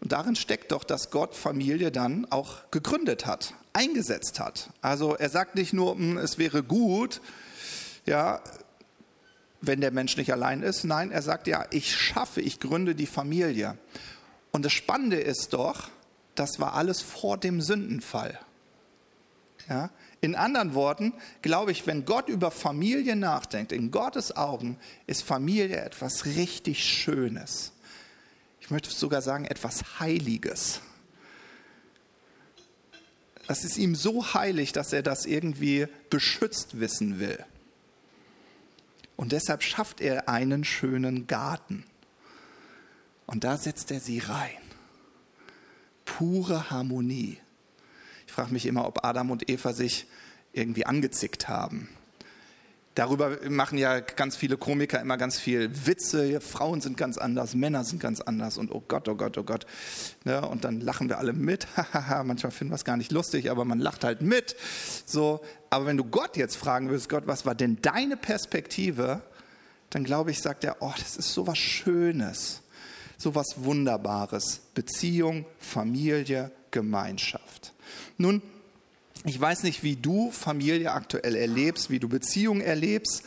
Und 0.01 0.13
darin 0.13 0.37
steckt 0.37 0.73
doch, 0.73 0.85
dass 0.85 1.11
Gott 1.11 1.35
Familie 1.35 1.91
dann 1.91 2.27
auch 2.31 2.71
gegründet 2.71 3.27
hat, 3.27 3.55
eingesetzt 3.73 4.39
hat. 4.39 4.71
Also 4.81 5.17
er 5.17 5.29
sagt 5.29 5.57
nicht 5.57 5.73
nur, 5.73 5.95
hm, 5.97 6.19
es 6.19 6.39
wäre 6.39 6.63
gut, 6.63 7.21
ja, 8.07 8.41
wenn 9.61 9.81
der 9.81 9.91
Mensch 9.91 10.17
nicht 10.17 10.33
allein 10.33 10.63
ist. 10.63 10.85
Nein, 10.85 11.11
er 11.11 11.23
sagt 11.23 11.49
ja, 11.49 11.67
ich 11.71 11.95
schaffe, 11.97 12.41
ich 12.41 12.61
gründe 12.61 12.95
die 12.95 13.07
Familie. 13.07 13.77
Und 14.53 14.65
das 14.65 14.73
Spannende 14.73 15.17
ist 15.17 15.53
doch, 15.53 15.89
das 16.37 16.61
war 16.61 16.75
alles 16.75 17.03
vor 17.03 17.37
dem 17.37 17.61
Sündenfall. 17.61 18.39
Ja? 19.69 19.91
In 20.21 20.37
anderen 20.37 20.75
Worten, 20.75 21.13
glaube 21.43 21.73
ich, 21.73 21.89
wenn 21.89 22.05
Gott 22.05 22.29
über 22.29 22.53
Familie 22.53 23.17
nachdenkt, 23.17 23.73
in 23.73 23.91
Gottes 23.91 24.37
Augen 24.37 24.79
ist 25.09 25.25
Familie 25.25 25.81
etwas 25.81 26.25
richtig 26.25 26.85
Schönes 26.85 27.73
ich 28.69 28.71
möchte 28.71 28.91
sogar 28.91 29.23
sagen, 29.23 29.47
etwas 29.47 29.99
Heiliges. 29.99 30.83
Das 33.47 33.65
ist 33.65 33.79
ihm 33.79 33.95
so 33.95 34.35
heilig, 34.35 34.73
dass 34.73 34.93
er 34.93 35.03
das 35.03 35.25
irgendwie 35.25 35.87
beschützt 36.11 36.79
wissen 36.79 37.19
will. 37.19 37.43
Und 39.17 39.33
deshalb 39.33 39.63
schafft 39.63 40.03
er 40.03 40.29
einen 40.29 40.65
schönen 40.65 41.27
Garten. 41.27 41.83
Und 43.25 43.43
da 43.45 43.57
setzt 43.57 43.91
er 43.91 44.01
sie 44.01 44.19
rein. 44.19 44.51
Pure 46.05 46.69
Harmonie. 46.69 47.39
Ich 48.27 48.33
frage 48.35 48.53
mich 48.53 48.67
immer, 48.67 48.87
ob 48.87 49.03
Adam 49.03 49.31
und 49.31 49.49
Eva 49.49 49.73
sich 49.73 50.07
irgendwie 50.53 50.85
angezickt 50.85 51.49
haben. 51.49 51.89
Darüber 52.99 53.39
machen 53.49 53.79
ja 53.79 54.01
ganz 54.01 54.35
viele 54.35 54.57
Komiker 54.57 55.01
immer 55.01 55.17
ganz 55.17 55.39
viel 55.39 55.71
Witze. 55.87 56.41
Frauen 56.41 56.81
sind 56.81 56.97
ganz 56.97 57.17
anders, 57.17 57.55
Männer 57.55 57.85
sind 57.85 58.01
ganz 58.01 58.21
anders 58.21 58.59
und 58.59 58.73
oh 58.73 58.83
Gott, 58.89 59.09
oh 59.09 59.15
Gott, 59.15 59.39
oh 59.39 59.45
Gott. 59.45 59.67
Ne? 60.25 60.45
Und 60.45 60.65
dann 60.65 60.81
lachen 60.81 61.09
wir 61.09 61.19
alle 61.19 61.33
mit. 61.33 61.69
Manchmal 62.25 62.51
finden 62.51 62.73
wir 62.73 62.75
es 62.75 62.85
gar 62.85 62.97
nicht 62.97 63.13
lustig, 63.13 63.53
aber 63.53 63.65
man 63.65 63.79
lacht 63.79 64.03
halt 64.03 64.21
mit. 64.21 64.57
So, 65.07 65.43
aber 65.71 65.87
wenn 65.87 65.97
du 65.97 66.03
Gott 66.03 66.37
jetzt 66.37 66.57
fragen 66.57 66.89
würdest, 66.89 67.09
Gott, 67.09 67.29
was 67.29 67.47
war 67.47 67.55
denn 67.55 67.79
deine 67.83 68.17
Perspektive? 68.17 69.23
Dann 69.91 70.03
glaube 70.03 70.33
ich, 70.33 70.43
sagt 70.43 70.65
er, 70.65 70.79
oh, 70.81 70.93
das 70.99 71.17
ist 71.17 71.33
so 71.33 71.47
was 71.47 71.59
Schönes, 71.59 72.63
so 73.17 73.37
was 73.37 73.63
Wunderbares. 73.63 74.63
Beziehung, 74.75 75.47
Familie, 75.61 76.51
Gemeinschaft. 76.73 77.75
Nun, 78.17 78.43
ich 79.25 79.41
weiß 79.41 79.63
nicht, 79.63 79.83
wie 79.83 79.97
du 79.97 80.31
Familie 80.31 80.93
aktuell 80.93 81.35
erlebst, 81.35 81.91
wie 81.91 81.99
du 81.99 82.09
Beziehungen 82.09 82.61
erlebst. 82.61 83.23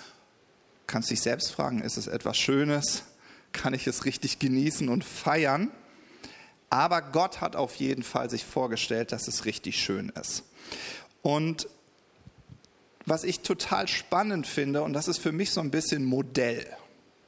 Kannst 0.87 1.09
dich 1.09 1.21
selbst 1.21 1.51
fragen, 1.51 1.81
ist 1.81 1.97
es 1.97 2.07
etwas 2.07 2.37
Schönes? 2.37 3.03
Kann 3.51 3.73
ich 3.73 3.87
es 3.87 4.05
richtig 4.05 4.39
genießen 4.39 4.89
und 4.89 5.03
feiern? 5.03 5.71
Aber 6.69 7.01
Gott 7.01 7.41
hat 7.41 7.55
auf 7.55 7.75
jeden 7.75 8.03
Fall 8.03 8.29
sich 8.29 8.45
vorgestellt, 8.45 9.11
dass 9.11 9.27
es 9.27 9.45
richtig 9.45 9.77
schön 9.77 10.09
ist. 10.09 10.43
Und 11.21 11.67
was 13.05 13.23
ich 13.23 13.41
total 13.41 13.87
spannend 13.87 14.47
finde, 14.47 14.83
und 14.83 14.93
das 14.93 15.07
ist 15.07 15.17
für 15.17 15.31
mich 15.31 15.51
so 15.51 15.59
ein 15.59 15.71
bisschen 15.71 16.05
Modell, 16.05 16.65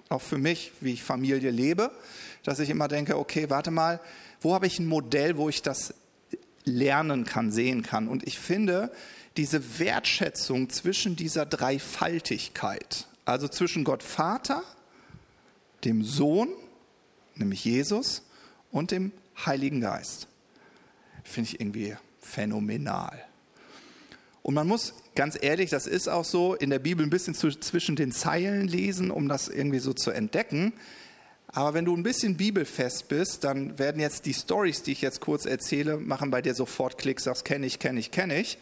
auch 0.09 0.21
für 0.21 0.37
mich, 0.37 0.71
wie 0.79 0.93
ich 0.93 1.03
Familie 1.03 1.51
lebe, 1.51 1.91
dass 2.43 2.59
ich 2.59 2.69
immer 2.69 2.87
denke, 2.87 3.17
okay, 3.17 3.49
warte 3.49 3.71
mal, 3.71 3.99
wo 4.41 4.53
habe 4.53 4.67
ich 4.67 4.79
ein 4.79 4.87
Modell, 4.87 5.37
wo 5.37 5.49
ich 5.49 5.61
das 5.61 5.93
lernen 6.65 7.25
kann, 7.25 7.51
sehen 7.51 7.83
kann? 7.83 8.07
Und 8.07 8.27
ich 8.27 8.39
finde 8.39 8.91
diese 9.37 9.79
Wertschätzung 9.79 10.69
zwischen 10.69 11.15
dieser 11.15 11.45
Dreifaltigkeit, 11.45 13.07
also 13.25 13.47
zwischen 13.47 13.83
Gott 13.83 14.03
Vater, 14.03 14.63
dem 15.83 16.03
Sohn, 16.03 16.49
nämlich 17.35 17.65
Jesus, 17.65 18.23
und 18.71 18.91
dem 18.91 19.11
Heiligen 19.45 19.81
Geist, 19.81 20.27
finde 21.23 21.49
ich 21.49 21.59
irgendwie 21.59 21.95
phänomenal. 22.19 23.23
Und 24.41 24.55
man 24.55 24.67
muss 24.67 24.93
ganz 25.15 25.37
ehrlich, 25.41 25.69
das 25.69 25.87
ist 25.87 26.09
auch 26.09 26.25
so, 26.25 26.53
in 26.55 26.69
der 26.69 26.79
Bibel 26.79 27.05
ein 27.05 27.09
bisschen 27.09 27.33
zu, 27.33 27.49
zwischen 27.49 27.95
den 27.95 28.11
Zeilen 28.11 28.67
lesen, 28.67 29.09
um 29.09 29.29
das 29.29 29.47
irgendwie 29.47 29.79
so 29.79 29.93
zu 29.93 30.11
entdecken. 30.11 30.73
Aber 31.55 31.75
wenn 31.75 31.85
du 31.85 31.95
ein 31.95 32.01
bisschen 32.01 32.35
bibelfest 32.35 33.07
bist, 33.07 33.43
dann 33.43 33.77
werden 33.77 34.01
jetzt 34.01 34.25
die 34.25 34.33
Stories, 34.33 34.81
die 34.81 34.93
ich 34.93 35.01
jetzt 35.01 35.21
kurz 35.21 35.45
erzähle, 35.45 35.97
machen 35.97 36.31
bei 36.31 36.41
dir 36.41 36.55
sofort 36.55 36.97
Klick, 36.97 37.19
sagst, 37.19 37.45
kenne 37.45 37.67
ich, 37.67 37.77
kenne 37.77 37.99
ich, 37.99 38.09
kenne 38.09 38.39
ich. 38.39 38.57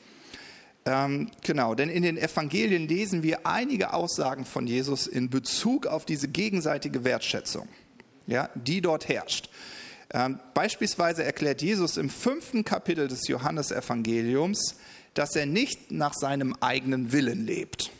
Ähm, 0.86 1.29
genau, 1.41 1.74
denn 1.74 1.89
in 1.89 2.03
den 2.03 2.17
Evangelien 2.17 2.88
lesen 2.88 3.24
wir 3.24 3.45
einige 3.45 3.93
Aussagen 3.93 4.45
von 4.45 4.67
Jesus 4.67 5.07
in 5.07 5.29
Bezug 5.29 5.88
auf 5.88 6.05
diese 6.05 6.27
gegenseitige 6.27 7.03
Wertschätzung, 7.05 7.69
ja, 8.27 8.50
die 8.55 8.81
dort 8.81 9.07
herrscht. 9.07 9.50
Ähm, 10.13 10.39
beispielsweise 10.53 11.24
erklärt 11.24 11.62
Jesus 11.62 11.95
im 11.95 12.10
fünften 12.10 12.65
Kapitel 12.65 13.07
des 13.07 13.27
Johannesevangeliums, 13.27 14.75
dass 15.13 15.36
er 15.36 15.45
nicht 15.45 15.91
nach 15.91 16.13
seinem 16.13 16.55
eigenen 16.60 17.13
Willen 17.13 17.45
lebt. 17.45 17.91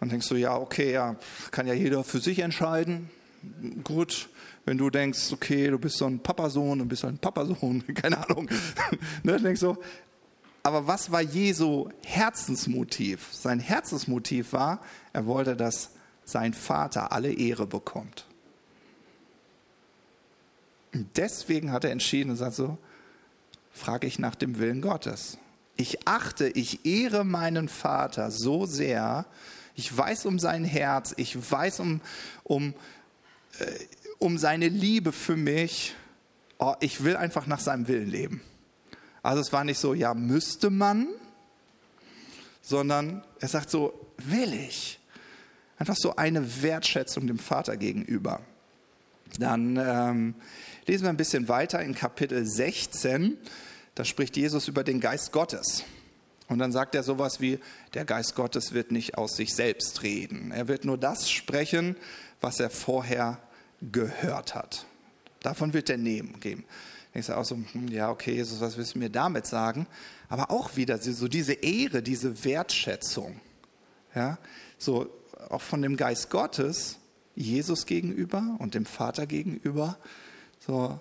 Dann 0.00 0.10
denkst 0.10 0.28
du, 0.28 0.34
ja, 0.34 0.56
okay, 0.56 0.92
ja, 0.92 1.16
kann 1.52 1.66
ja 1.66 1.74
jeder 1.74 2.04
für 2.04 2.18
sich 2.18 2.40
entscheiden. 2.40 3.08
Gut, 3.82 4.28
wenn 4.64 4.78
du 4.78 4.90
denkst, 4.90 5.32
okay, 5.32 5.68
du 5.68 5.78
bist 5.78 5.96
so 5.96 6.06
ein 6.06 6.20
Papasohn 6.20 6.80
und 6.80 6.88
bist 6.88 7.04
ein 7.04 7.18
Papasohn, 7.18 7.84
keine 7.94 8.18
Ahnung. 8.18 8.48
ne, 9.22 9.40
denkst 9.40 9.60
du, 9.60 9.76
aber 10.62 10.86
was 10.86 11.10
war 11.10 11.20
Jesu 11.20 11.88
Herzensmotiv? 12.04 13.28
Sein 13.32 13.58
Herzensmotiv 13.58 14.52
war, 14.52 14.80
er 15.12 15.26
wollte, 15.26 15.56
dass 15.56 15.90
sein 16.24 16.54
Vater 16.54 17.10
alle 17.10 17.32
Ehre 17.32 17.66
bekommt. 17.66 18.26
Und 20.94 21.08
deswegen 21.16 21.72
hat 21.72 21.84
er 21.84 21.90
entschieden 21.90 22.30
und 22.30 22.36
sagt 22.36 22.54
so, 22.54 22.78
frage 23.72 24.06
ich 24.06 24.18
nach 24.18 24.34
dem 24.34 24.58
Willen 24.58 24.82
Gottes. 24.82 25.38
Ich 25.76 26.06
achte, 26.06 26.48
ich 26.48 26.84
ehre 26.84 27.24
meinen 27.24 27.68
Vater 27.68 28.30
so 28.30 28.66
sehr, 28.66 29.26
ich 29.74 29.96
weiß 29.96 30.26
um 30.26 30.38
sein 30.38 30.64
Herz, 30.64 31.14
ich 31.16 31.50
weiß 31.50 31.80
um, 31.80 32.00
um, 32.44 32.74
um 34.18 34.38
seine 34.38 34.68
Liebe 34.68 35.12
für 35.12 35.36
mich. 35.36 35.94
Oh, 36.58 36.74
ich 36.80 37.02
will 37.04 37.16
einfach 37.16 37.46
nach 37.46 37.60
seinem 37.60 37.88
Willen 37.88 38.08
leben. 38.08 38.40
Also 39.22 39.40
es 39.40 39.52
war 39.52 39.64
nicht 39.64 39.78
so, 39.78 39.94
ja, 39.94 40.14
müsste 40.14 40.70
man, 40.70 41.08
sondern 42.60 43.24
er 43.40 43.48
sagt 43.48 43.70
so, 43.70 43.92
will 44.18 44.52
ich. 44.52 45.00
Einfach 45.78 45.96
so 45.96 46.14
eine 46.16 46.62
Wertschätzung 46.62 47.26
dem 47.26 47.38
Vater 47.38 47.76
gegenüber. 47.76 48.40
Dann 49.38 49.76
ähm, 49.76 50.34
lesen 50.86 51.04
wir 51.04 51.10
ein 51.10 51.16
bisschen 51.16 51.48
weiter 51.48 51.82
in 51.82 51.94
Kapitel 51.94 52.46
16. 52.46 53.36
Da 53.94 54.04
spricht 54.04 54.36
Jesus 54.36 54.68
über 54.68 54.84
den 54.84 55.00
Geist 55.00 55.32
Gottes. 55.32 55.84
Und 56.48 56.58
dann 56.58 56.70
sagt 56.72 56.94
er 56.94 57.02
sowas 57.02 57.40
wie, 57.40 57.58
der 57.94 58.04
Geist 58.04 58.34
Gottes 58.34 58.72
wird 58.72 58.92
nicht 58.92 59.16
aus 59.16 59.36
sich 59.36 59.54
selbst 59.54 60.02
reden. 60.02 60.52
Er 60.52 60.68
wird 60.68 60.84
nur 60.84 60.98
das 60.98 61.30
sprechen, 61.30 61.96
was 62.40 62.60
er 62.60 62.70
vorher 62.70 63.38
gehört 63.90 64.54
hat. 64.54 64.86
Davon 65.40 65.72
wird 65.72 65.90
er 65.90 65.96
nehmen 65.96 66.38
geben. 66.40 66.64
Ich 67.14 67.26
sage 67.26 67.40
auch 67.40 67.44
so, 67.44 67.56
hm, 67.56 67.88
ja, 67.88 68.10
okay, 68.10 68.34
Jesus, 68.34 68.60
was 68.60 68.76
willst 68.76 68.94
du 68.94 68.98
mir 68.98 69.10
damit 69.10 69.46
sagen? 69.46 69.86
Aber 70.28 70.50
auch 70.50 70.76
wieder 70.76 70.98
so 70.98 71.28
diese 71.28 71.52
Ehre, 71.52 72.02
diese 72.02 72.44
Wertschätzung, 72.44 73.40
ja, 74.14 74.38
so 74.78 75.10
auch 75.50 75.60
von 75.60 75.82
dem 75.82 75.96
Geist 75.96 76.30
Gottes 76.30 76.98
Jesus 77.34 77.86
gegenüber 77.86 78.56
und 78.58 78.74
dem 78.74 78.86
Vater 78.86 79.26
gegenüber, 79.26 79.98
so, 80.58 80.98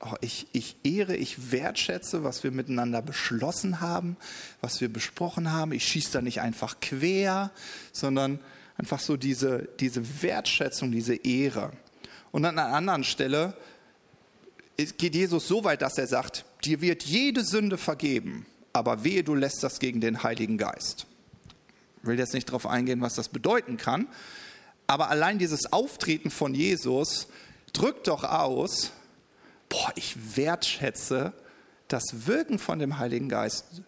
oh, 0.00 0.14
ich, 0.20 0.46
ich 0.52 0.76
ehre, 0.82 1.14
ich 1.14 1.52
wertschätze, 1.52 2.24
was 2.24 2.42
wir 2.42 2.50
miteinander 2.50 3.02
beschlossen 3.02 3.80
haben, 3.80 4.16
was 4.60 4.80
wir 4.80 4.92
besprochen 4.92 5.52
haben. 5.52 5.72
Ich 5.72 5.84
schieße 5.84 6.12
da 6.12 6.20
nicht 6.20 6.40
einfach 6.40 6.80
quer, 6.80 7.50
sondern 7.92 8.40
einfach 8.76 9.00
so 9.00 9.16
diese, 9.16 9.68
diese 9.78 10.22
Wertschätzung, 10.22 10.90
diese 10.90 11.14
Ehre. 11.14 11.72
Und 12.32 12.44
an 12.44 12.58
einer 12.58 12.74
anderen 12.74 13.04
Stelle 13.04 13.54
geht 14.76 15.14
Jesus 15.14 15.48
so 15.48 15.64
weit, 15.64 15.82
dass 15.82 15.98
er 15.98 16.06
sagt, 16.06 16.44
dir 16.64 16.80
wird 16.80 17.02
jede 17.02 17.44
Sünde 17.44 17.78
vergeben, 17.78 18.46
aber 18.72 19.04
wehe, 19.04 19.24
du 19.24 19.34
lässt 19.34 19.62
das 19.62 19.78
gegen 19.78 20.00
den 20.00 20.22
Heiligen 20.22 20.58
Geist. 20.58 21.06
Ich 22.02 22.06
will 22.06 22.18
jetzt 22.18 22.34
nicht 22.34 22.48
darauf 22.48 22.66
eingehen, 22.66 23.00
was 23.00 23.14
das 23.14 23.28
bedeuten 23.28 23.76
kann, 23.76 24.06
aber 24.86 25.10
allein 25.10 25.38
dieses 25.38 25.72
Auftreten 25.72 26.30
von 26.30 26.54
Jesus 26.54 27.28
drückt 27.72 28.08
doch 28.08 28.24
aus, 28.24 28.92
boah, 29.68 29.92
ich 29.96 30.36
wertschätze 30.36 31.32
das 31.88 32.26
Wirken 32.26 32.58
von 32.58 32.78
dem 32.78 32.98
Heiligen 32.98 33.28
Geist 33.28 33.82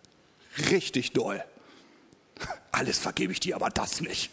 richtig 0.70 1.12
doll. 1.12 1.42
Alles 2.72 2.98
vergebe 2.98 3.32
ich 3.32 3.40
dir, 3.40 3.56
aber 3.56 3.68
das 3.68 4.00
nicht. 4.00 4.30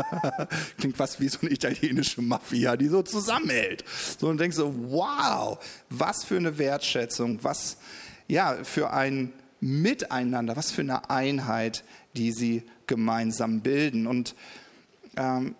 Klingt 0.78 0.96
fast 0.96 1.20
wie 1.20 1.28
so 1.28 1.40
eine 1.40 1.50
italienische 1.50 2.22
Mafia, 2.22 2.76
die 2.76 2.88
so 2.88 3.02
zusammenhält. 3.02 3.84
So 4.18 4.28
und 4.28 4.38
denkst 4.38 4.56
so, 4.56 4.74
wow, 4.90 5.58
was 5.88 6.24
für 6.24 6.36
eine 6.36 6.58
Wertschätzung, 6.58 7.42
was 7.42 7.78
ja 8.28 8.62
für 8.64 8.92
ein 8.92 9.32
Miteinander, 9.60 10.56
was 10.56 10.70
für 10.70 10.82
eine 10.82 11.08
Einheit, 11.08 11.84
die 12.16 12.32
sie 12.32 12.64
gemeinsam 12.86 13.60
bilden. 13.60 14.06
Und 14.06 14.34
ähm, 15.16 15.54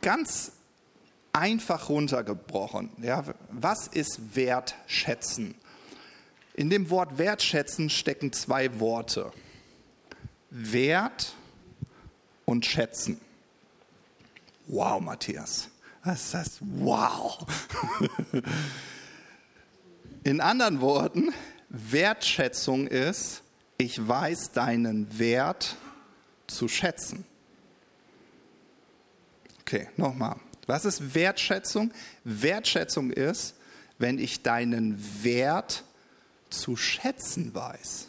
ganz 0.00 0.52
einfach 1.32 1.88
runtergebrochen, 1.88 2.90
ja, 3.02 3.24
was 3.50 3.88
ist 3.88 4.36
Wertschätzen? 4.36 5.54
In 6.56 6.70
dem 6.70 6.88
Wort 6.88 7.18
wertschätzen 7.18 7.90
stecken 7.90 8.32
zwei 8.32 8.80
Worte. 8.80 9.30
Wert 10.48 11.34
und 12.46 12.64
schätzen. 12.64 13.20
Wow, 14.66 15.02
Matthias. 15.02 15.68
Das? 16.02 16.58
Wow. 16.60 17.44
In 20.24 20.40
anderen 20.40 20.80
Worten, 20.80 21.34
Wertschätzung 21.68 22.86
ist, 22.86 23.42
ich 23.76 24.08
weiß 24.08 24.52
deinen 24.52 25.18
Wert 25.18 25.76
zu 26.46 26.68
schätzen. 26.68 27.26
Okay, 29.60 29.88
nochmal. 29.98 30.36
Was 30.66 30.86
ist 30.86 31.14
Wertschätzung? 31.14 31.92
Wertschätzung 32.24 33.10
ist, 33.10 33.56
wenn 33.98 34.18
ich 34.18 34.42
deinen 34.42 34.98
Wert 35.22 35.84
zu 36.60 36.76
schätzen 36.76 37.54
weiß. 37.54 38.08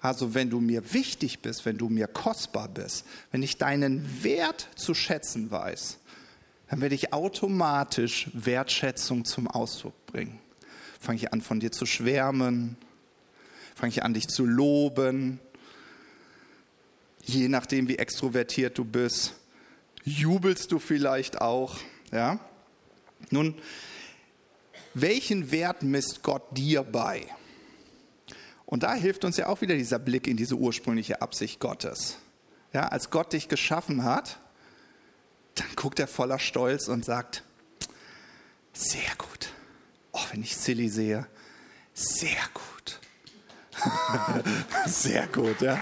Also 0.00 0.34
wenn 0.34 0.50
du 0.50 0.60
mir 0.60 0.92
wichtig 0.92 1.40
bist, 1.40 1.64
wenn 1.64 1.78
du 1.78 1.88
mir 1.88 2.06
kostbar 2.06 2.68
bist, 2.68 3.06
wenn 3.30 3.42
ich 3.42 3.56
deinen 3.56 4.22
Wert 4.22 4.68
zu 4.76 4.92
schätzen 4.92 5.50
weiß, 5.50 5.98
dann 6.68 6.80
werde 6.80 6.94
ich 6.94 7.12
automatisch 7.12 8.28
Wertschätzung 8.34 9.24
zum 9.24 9.46
Ausdruck 9.48 9.94
bringen. 10.06 10.38
Fange 11.00 11.16
ich 11.16 11.32
an, 11.32 11.40
von 11.40 11.60
dir 11.60 11.72
zu 11.72 11.86
schwärmen, 11.86 12.76
fange 13.74 13.90
ich 13.90 14.02
an, 14.02 14.14
dich 14.14 14.28
zu 14.28 14.44
loben, 14.44 15.40
je 17.22 17.48
nachdem, 17.48 17.88
wie 17.88 17.96
extrovertiert 17.96 18.76
du 18.76 18.84
bist, 18.84 19.34
jubelst 20.04 20.70
du 20.72 20.78
vielleicht 20.78 21.40
auch, 21.40 21.78
ja? 22.12 22.38
Nun, 23.30 23.54
welchen 24.94 25.50
Wert 25.50 25.82
misst 25.82 26.22
Gott 26.22 26.42
dir 26.52 26.82
bei? 26.82 27.26
Und 28.66 28.82
da 28.82 28.94
hilft 28.94 29.24
uns 29.24 29.36
ja 29.36 29.48
auch 29.48 29.60
wieder 29.60 29.74
dieser 29.74 29.98
Blick 29.98 30.26
in 30.26 30.36
diese 30.36 30.54
ursprüngliche 30.54 31.20
Absicht 31.20 31.60
Gottes. 31.60 32.16
Ja, 32.72 32.88
als 32.88 33.10
Gott 33.10 33.32
dich 33.32 33.48
geschaffen 33.48 34.04
hat, 34.04 34.38
dann 35.54 35.68
guckt 35.76 36.00
er 36.00 36.08
voller 36.08 36.38
Stolz 36.38 36.88
und 36.88 37.04
sagt, 37.04 37.44
sehr 38.72 39.14
gut. 39.18 39.50
Oh, 40.12 40.20
wenn 40.32 40.42
ich 40.42 40.56
Silly 40.56 40.88
sehe, 40.88 41.26
sehr 41.92 42.30
gut. 42.52 43.00
sehr 44.86 45.26
gut, 45.28 45.60
ja. 45.60 45.80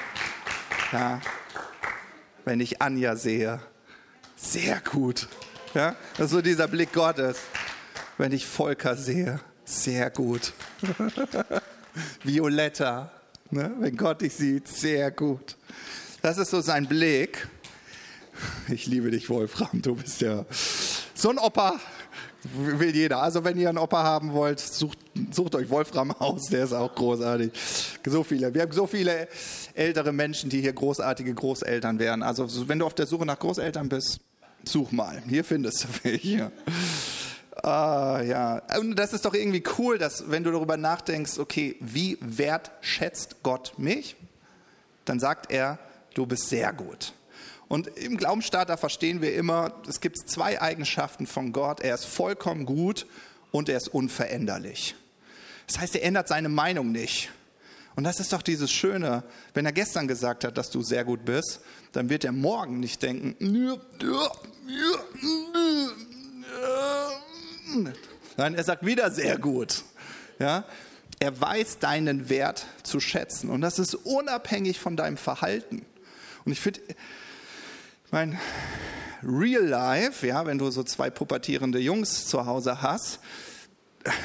ja. 0.93 1.21
Wenn 2.45 2.61
ich 2.61 2.83
Anja 2.83 3.17
sehe, 3.17 3.61
sehr 4.37 4.81
gut. 4.81 5.29
Ja, 5.75 5.97
das 6.17 6.27
ist 6.27 6.33
so 6.33 6.43
dieser 6.43 6.69
Blick 6.69 6.93
Gottes 6.93 7.39
wenn 8.19 8.33
ich 8.33 8.47
Volker 8.47 8.97
sehe. 8.97 9.41
Sehr 9.65 10.11
gut. 10.11 10.53
Violetta, 12.25 13.11
ne? 13.51 13.73
wenn 13.79 13.97
Gott 13.97 14.23
dich 14.23 14.35
sieht, 14.35 14.67
sehr 14.69 15.11
gut. 15.11 15.57
Das 16.21 16.39
ist 16.39 16.51
so 16.51 16.61
sein 16.61 16.87
Blick. 16.87 17.49
Ich 18.69 18.87
liebe 18.87 19.11
dich, 19.11 19.29
Wolfram, 19.29 19.83
du 19.83 19.95
bist 19.95 20.21
ja 20.21 20.45
so 21.23 21.31
ein 21.31 21.39
Opa, 21.39 21.79
will 22.43 22.95
jeder. 22.95 23.23
Also 23.23 23.45
wenn 23.45 23.57
ihr 23.57 23.69
einen 23.69 23.79
Opa 23.79 24.03
haben 24.03 24.33
wollt, 24.33 24.59
sucht, 24.59 24.99
sucht 25.31 25.55
euch 25.55 25.71
Wolfram 25.71 26.11
aus, 26.11 26.47
der 26.47 26.65
ist 26.65 26.73
auch 26.73 26.95
großartig. 26.95 27.53
So 28.05 28.25
viele. 28.25 28.53
Wir 28.53 28.63
haben 28.63 28.73
so 28.73 28.87
viele 28.87 29.29
ältere 29.75 30.13
Menschen, 30.13 30.51
die 30.51 30.61
hier 30.61 30.73
großartige 30.73 31.33
Großeltern 31.33 31.99
wären. 31.99 32.23
Also 32.23 32.69
wenn 32.69 32.81
du 32.81 32.87
auf 32.87 32.95
der 32.95 33.07
Suche 33.07 33.25
nach 33.25 33.39
Großeltern 33.39 33.89
bist, 33.89 34.21
such 34.65 34.91
mal. 34.91 35.23
Hier 35.29 35.45
findest 35.45 35.85
du 35.85 35.89
welche. 36.03 36.51
Ah, 37.63 38.23
ja. 38.25 38.63
Und 38.79 38.97
das 38.97 39.13
ist 39.13 39.25
doch 39.25 39.35
irgendwie 39.35 39.63
cool, 39.79 39.99
dass 39.99 40.31
wenn 40.31 40.43
du 40.43 40.51
darüber 40.51 40.77
nachdenkst, 40.77 41.39
okay, 41.39 41.77
wie 41.81 42.17
wertschätzt 42.21 43.43
Gott 43.43 43.75
mich? 43.77 44.17
Dann 45.05 45.21
sagt 45.21 45.53
er, 45.53 45.79
du 46.15 46.27
bist 46.27 46.49
sehr 46.49 46.73
gut. 46.73 47.13
Und 47.69 47.87
im 47.99 48.17
Glaubensstarter 48.17 48.77
verstehen 48.77 49.23
wir 49.23 49.35
immer, 49.35 49.73
es 49.89 50.01
gibt 50.01 50.19
zwei 50.29 50.61
Eigenschaften 50.61 51.27
von 51.27 51.53
Gott. 51.53 51.81
Er 51.81 51.95
ist 51.95 52.05
vollkommen 52.05 52.67
gut 52.67 53.07
und 53.51 53.69
er 53.69 53.77
ist 53.77 53.89
unveränderlich. 53.89 54.95
Das 55.67 55.79
heißt, 55.79 55.95
er 55.97 56.05
ändert 56.05 56.29
seine 56.29 56.49
Meinung 56.49 56.93
nicht. 56.93 57.31
Und 57.95 58.05
das 58.05 58.21
ist 58.21 58.33
doch 58.33 58.43
dieses 58.43 58.71
Schöne, 58.71 59.23
wenn 59.55 59.67
er 59.67 59.73
gestern 59.73 60.09
gesagt 60.09 60.45
hat, 60.45 60.57
dass 60.57 60.71
du 60.71 60.83
sehr 60.83 61.05
gut 61.05 61.25
bist, 61.25 61.61
dann 61.93 62.09
wird 62.09 62.25
er 62.25 62.33
morgen 62.33 62.81
nicht 62.81 63.03
denken, 63.03 63.37
nein, 68.37 68.55
er 68.55 68.65
sagt 68.65 68.85
wieder 68.85 69.11
sehr 69.11 69.39
gut. 69.39 69.83
Ja? 70.39 70.65
Er 71.19 71.41
weiß 71.41 71.79
deinen 71.79 72.29
Wert 72.29 72.67
zu 72.83 73.01
schätzen 73.01 73.51
und 73.51 73.61
das 73.61 73.79
ist 73.79 73.95
unabhängig 73.95 74.81
von 74.81 74.97
deinem 74.97 75.17
Verhalten. 75.17 75.85
Und 76.45 76.53
ich 76.53 76.61
finde, 76.61 76.81
mein 78.11 78.39
Real 79.23 79.65
Life, 79.65 80.27
ja, 80.27 80.45
wenn 80.47 80.59
du 80.59 80.71
so 80.71 80.83
zwei 80.83 81.11
pubertierende 81.11 81.79
Jungs 81.79 82.27
zu 82.27 82.47
Hause 82.47 82.83
hast, 82.83 83.21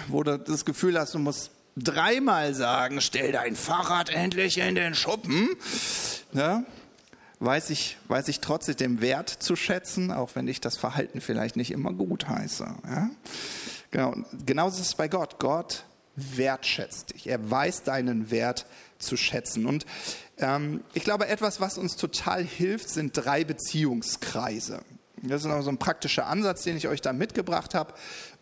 wo 0.08 0.24
du 0.24 0.40
das 0.40 0.66
Gefühl 0.66 1.00
hast, 1.00 1.14
du 1.14 1.20
musst 1.20 1.52
dreimal 1.76 2.56
sagen, 2.56 3.02
stell 3.02 3.32
dein 3.32 3.56
Fahrrad 3.56 4.10
endlich 4.10 4.58
in 4.58 4.76
den 4.76 4.96
Schuppen, 4.96 5.50
ja, 6.34 6.64
weiß 7.40 7.70
ich, 7.70 7.98
weiß 8.08 8.28
ich 8.30 8.40
trotzdem 8.40 8.76
den 8.78 9.02
Wert 9.02 9.30
zu 9.30 9.56
schätzen, 9.56 10.12
auch 10.12 10.32
wenn 10.36 10.48
ich 10.48 10.62
das 10.62 10.78
Verhalten 10.78 11.22
vielleicht 11.22 11.56
nicht 11.56 11.72
immer 11.72 11.94
gut 11.94 12.28
heiße. 12.28 12.68
Ja? 12.86 13.10
Genau. 13.92 14.16
Genauso 14.46 14.82
ist 14.82 14.88
es 14.88 14.96
bei 14.96 15.08
Gott. 15.08 15.40
Gott 15.40 15.84
wertschätzt 16.16 17.14
dich. 17.14 17.28
Er 17.28 17.50
weiß 17.50 17.84
deinen 17.84 18.32
Wert 18.32 18.66
zu 18.98 19.18
schätzen. 19.18 19.66
Und 19.66 19.86
ähm, 20.40 20.84
ich 20.94 21.04
glaube, 21.04 21.28
etwas, 21.28 21.62
was 21.62 21.78
uns 21.78 21.96
total 21.96 22.44
hilft, 22.44 22.90
sind 22.90 23.16
drei 23.16 23.44
Beziehungskreise. 23.44 24.82
Das 25.22 25.42
ist 25.42 25.48
noch 25.48 25.62
so 25.62 25.70
ein 25.70 25.78
praktischer 25.78 26.28
Ansatz, 26.28 26.64
den 26.64 26.78
ich 26.78 26.88
euch 26.88 27.02
da 27.02 27.14
mitgebracht 27.14 27.74
habe. 27.76 27.94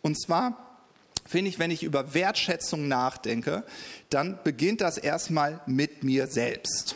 Und 0.01 0.19
zwar 0.19 0.79
finde 1.25 1.49
ich, 1.49 1.59
wenn 1.59 1.71
ich 1.71 1.83
über 1.83 2.13
Wertschätzung 2.13 2.87
nachdenke, 2.87 3.63
dann 4.09 4.39
beginnt 4.43 4.81
das 4.81 4.97
erstmal 4.97 5.61
mit 5.65 6.03
mir 6.03 6.27
selbst. 6.27 6.95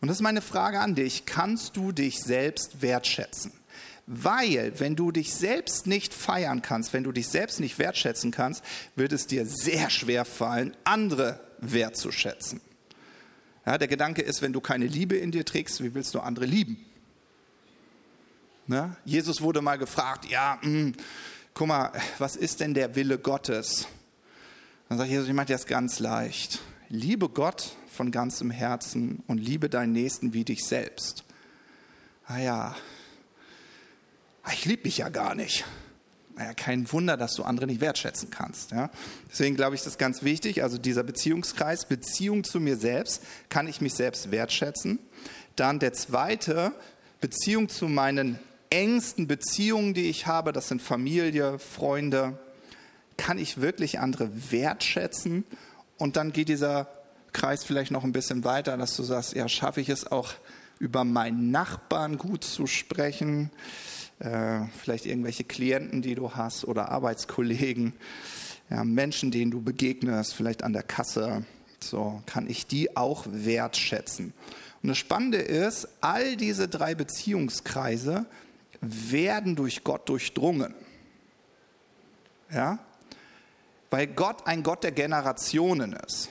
Und 0.00 0.08
das 0.08 0.18
ist 0.18 0.22
meine 0.22 0.40
Frage 0.40 0.80
an 0.80 0.94
dich. 0.94 1.26
Kannst 1.26 1.76
du 1.76 1.92
dich 1.92 2.20
selbst 2.20 2.82
wertschätzen? 2.82 3.52
Weil, 4.06 4.72
wenn 4.80 4.96
du 4.96 5.12
dich 5.12 5.32
selbst 5.32 5.86
nicht 5.86 6.12
feiern 6.14 6.62
kannst, 6.62 6.92
wenn 6.92 7.04
du 7.04 7.12
dich 7.12 7.28
selbst 7.28 7.60
nicht 7.60 7.78
wertschätzen 7.78 8.30
kannst, 8.30 8.64
wird 8.96 9.12
es 9.12 9.26
dir 9.26 9.46
sehr 9.46 9.88
schwer 9.90 10.24
fallen, 10.24 10.76
andere 10.84 11.38
wertzuschätzen. 11.58 12.60
Ja, 13.64 13.78
der 13.78 13.88
Gedanke 13.88 14.22
ist, 14.22 14.42
wenn 14.42 14.52
du 14.52 14.60
keine 14.60 14.86
Liebe 14.86 15.16
in 15.16 15.30
dir 15.30 15.44
trägst, 15.44 15.82
wie 15.82 15.94
willst 15.94 16.14
du 16.14 16.20
andere 16.20 16.46
lieben? 16.46 16.84
Ne? 18.66 18.96
Jesus 19.04 19.42
wurde 19.42 19.60
mal 19.60 19.78
gefragt, 19.78 20.26
ja, 20.30 20.58
mh, 20.62 20.68
hm, 20.68 20.94
guck 21.54 21.68
mal, 21.68 21.92
was 22.18 22.36
ist 22.36 22.60
denn 22.60 22.74
der 22.74 22.96
Wille 22.96 23.18
Gottes? 23.18 23.86
Dann 24.88 24.98
sagt 24.98 25.10
Jesus, 25.10 25.28
ich 25.28 25.34
mache 25.34 25.46
dir 25.46 25.52
das 25.52 25.66
ganz 25.66 26.00
leicht. 26.00 26.60
Liebe 26.92 27.28
Gott 27.28 27.76
von 27.88 28.10
ganzem 28.10 28.50
Herzen 28.50 29.22
und 29.28 29.38
liebe 29.38 29.70
deinen 29.70 29.92
Nächsten 29.92 30.32
wie 30.32 30.44
dich 30.44 30.64
selbst. 30.64 31.22
Ah 32.26 32.38
ja, 32.38 32.76
ich 34.52 34.64
liebe 34.64 34.82
mich 34.82 34.98
ja 34.98 35.08
gar 35.08 35.36
nicht. 35.36 35.64
Naja, 36.34 36.52
kein 36.52 36.90
Wunder, 36.90 37.16
dass 37.16 37.34
du 37.34 37.44
andere 37.44 37.68
nicht 37.68 37.80
wertschätzen 37.80 38.30
kannst. 38.30 38.72
Ja? 38.72 38.90
Deswegen 39.30 39.54
glaube 39.54 39.76
ich, 39.76 39.82
das 39.82 39.92
ist 39.92 39.98
ganz 40.00 40.24
wichtig. 40.24 40.64
Also 40.64 40.78
dieser 40.78 41.04
Beziehungskreis, 41.04 41.84
Beziehung 41.84 42.42
zu 42.42 42.58
mir 42.58 42.76
selbst, 42.76 43.22
kann 43.50 43.68
ich 43.68 43.80
mich 43.80 43.94
selbst 43.94 44.32
wertschätzen. 44.32 44.98
Dann 45.54 45.78
der 45.78 45.92
zweite, 45.92 46.72
Beziehung 47.20 47.68
zu 47.68 47.86
meinen 47.86 48.36
engsten 48.68 49.28
Beziehungen, 49.28 49.94
die 49.94 50.10
ich 50.10 50.26
habe, 50.26 50.52
das 50.52 50.66
sind 50.66 50.82
Familie, 50.82 51.60
Freunde. 51.60 52.36
Kann 53.16 53.38
ich 53.38 53.60
wirklich 53.60 54.00
andere 54.00 54.28
wertschätzen? 54.50 55.44
Und 56.00 56.16
dann 56.16 56.32
geht 56.32 56.48
dieser 56.48 56.88
Kreis 57.32 57.62
vielleicht 57.62 57.92
noch 57.92 58.02
ein 58.02 58.12
bisschen 58.12 58.42
weiter, 58.42 58.76
dass 58.76 58.96
du 58.96 59.04
sagst, 59.04 59.34
ja, 59.34 59.48
schaffe 59.48 59.80
ich 59.80 59.88
es 59.88 60.10
auch 60.10 60.32
über 60.80 61.04
meinen 61.04 61.50
Nachbarn 61.50 62.18
gut 62.18 62.42
zu 62.42 62.66
sprechen? 62.66 63.50
äh, 64.20 64.60
vielleicht 64.78 65.06
irgendwelche 65.06 65.44
Klienten, 65.44 66.02
die 66.02 66.14
du 66.14 66.34
hast 66.34 66.64
oder 66.64 66.90
Arbeitskollegen, 66.90 67.94
ja, 68.68 68.84
Menschen, 68.84 69.30
denen 69.30 69.50
du 69.50 69.60
begegnest, 69.60 70.34
vielleicht 70.34 70.62
an 70.62 70.72
der 70.72 70.82
Kasse. 70.82 71.44
So 71.82 72.22
kann 72.26 72.48
ich 72.48 72.66
die 72.66 72.96
auch 72.96 73.24
wertschätzen. 73.28 74.32
Und 74.82 74.88
das 74.88 74.98
Spannende 74.98 75.38
ist, 75.38 75.88
all 76.00 76.36
diese 76.36 76.68
drei 76.68 76.94
Beziehungskreise 76.94 78.26
werden 78.80 79.56
durch 79.56 79.82
Gott 79.82 80.08
durchdrungen. 80.08 80.74
Ja? 82.52 82.78
Weil 83.90 84.06
Gott 84.06 84.46
ein 84.46 84.62
Gott 84.62 84.84
der 84.84 84.92
Generationen 84.92 85.92
ist. 85.92 86.30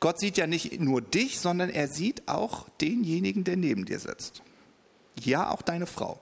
Gott 0.00 0.18
sieht 0.20 0.36
ja 0.36 0.46
nicht 0.46 0.80
nur 0.80 1.00
dich, 1.00 1.40
sondern 1.40 1.70
er 1.70 1.88
sieht 1.88 2.28
auch 2.28 2.68
denjenigen, 2.80 3.44
der 3.44 3.56
neben 3.56 3.84
dir 3.84 3.98
sitzt. 3.98 4.42
Ja, 5.20 5.50
auch 5.50 5.62
deine 5.62 5.86
Frau. 5.86 6.20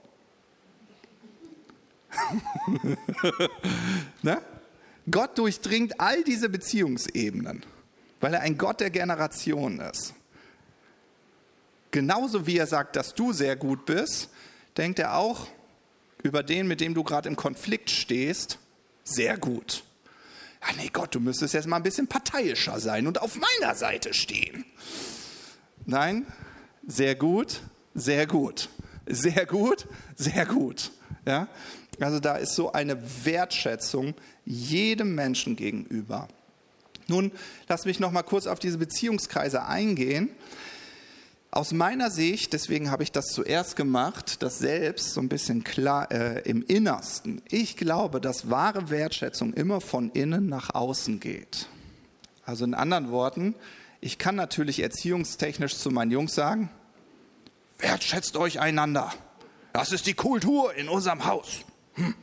ne? 4.23 4.41
Gott 5.09 5.37
durchdringt 5.37 5.99
all 5.99 6.23
diese 6.23 6.49
Beziehungsebenen, 6.49 7.63
weil 8.19 8.33
er 8.33 8.41
ein 8.41 8.57
Gott 8.57 8.79
der 8.79 8.89
Generation 8.89 9.79
ist. 9.79 10.13
Genauso 11.91 12.45
wie 12.47 12.57
er 12.57 12.67
sagt, 12.67 12.95
dass 12.95 13.13
du 13.13 13.31
sehr 13.31 13.55
gut 13.55 13.85
bist, 13.85 14.29
denkt 14.75 14.99
er 14.99 15.17
auch 15.17 15.47
über 16.23 16.43
den, 16.43 16.67
mit 16.67 16.81
dem 16.81 16.93
du 16.93 17.03
gerade 17.03 17.29
im 17.29 17.35
Konflikt 17.35 17.89
stehst, 17.89 18.59
sehr 19.03 19.37
gut. 19.37 19.83
Ja, 20.61 20.73
nee, 20.77 20.89
Gott, 20.91 21.13
du 21.15 21.19
müsstest 21.19 21.53
jetzt 21.53 21.67
mal 21.67 21.77
ein 21.77 21.83
bisschen 21.83 22.07
parteiischer 22.07 22.79
sein 22.79 23.07
und 23.07 23.21
auf 23.21 23.35
meiner 23.35 23.75
Seite 23.75 24.13
stehen. 24.13 24.65
Nein, 25.85 26.25
sehr 26.85 27.15
gut, 27.15 27.61
sehr 27.93 28.27
gut, 28.27 28.69
sehr 29.05 29.45
gut, 29.45 29.87
sehr 30.15 30.45
gut. 30.45 30.91
Ja? 31.25 31.47
Also 31.99 32.19
da 32.19 32.35
ist 32.35 32.55
so 32.55 32.71
eine 32.71 32.97
Wertschätzung 33.25 34.13
jedem 34.45 35.15
Menschen 35.15 35.55
gegenüber. 35.55 36.27
Nun, 37.07 37.31
lass 37.67 37.85
mich 37.85 37.99
noch 37.99 38.11
mal 38.11 38.23
kurz 38.23 38.47
auf 38.47 38.59
diese 38.59 38.77
Beziehungskreise 38.77 39.65
eingehen. 39.65 40.29
Aus 41.49 41.71
meiner 41.71 42.11
Sicht, 42.11 42.53
deswegen 42.53 42.91
habe 42.91 43.03
ich 43.03 43.11
das 43.11 43.27
zuerst 43.27 43.75
gemacht, 43.75 44.43
das 44.43 44.59
selbst 44.59 45.13
so 45.13 45.21
ein 45.21 45.29
bisschen 45.29 45.63
klar 45.63 46.11
äh, 46.11 46.41
im 46.41 46.63
Innersten. 46.63 47.41
Ich 47.49 47.77
glaube, 47.77 48.19
dass 48.19 48.49
wahre 48.49 48.89
Wertschätzung 48.89 49.53
immer 49.53 49.81
von 49.81 50.11
innen 50.11 50.47
nach 50.47 50.75
außen 50.75 51.19
geht. 51.19 51.67
Also 52.45 52.65
in 52.65 52.73
anderen 52.73 53.11
Worten, 53.11 53.55
ich 54.01 54.17
kann 54.17 54.35
natürlich 54.35 54.81
erziehungstechnisch 54.81 55.77
zu 55.77 55.89
meinen 55.89 56.11
Jungs 56.11 56.35
sagen, 56.35 56.69
wertschätzt 57.79 58.37
euch 58.37 58.59
einander. 58.59 59.13
Das 59.73 59.91
ist 59.91 60.05
die 60.05 60.13
Kultur 60.13 60.73
in 60.73 60.89
unserem 60.89 61.25
Haus. 61.25 61.61
Hm. 61.95 62.13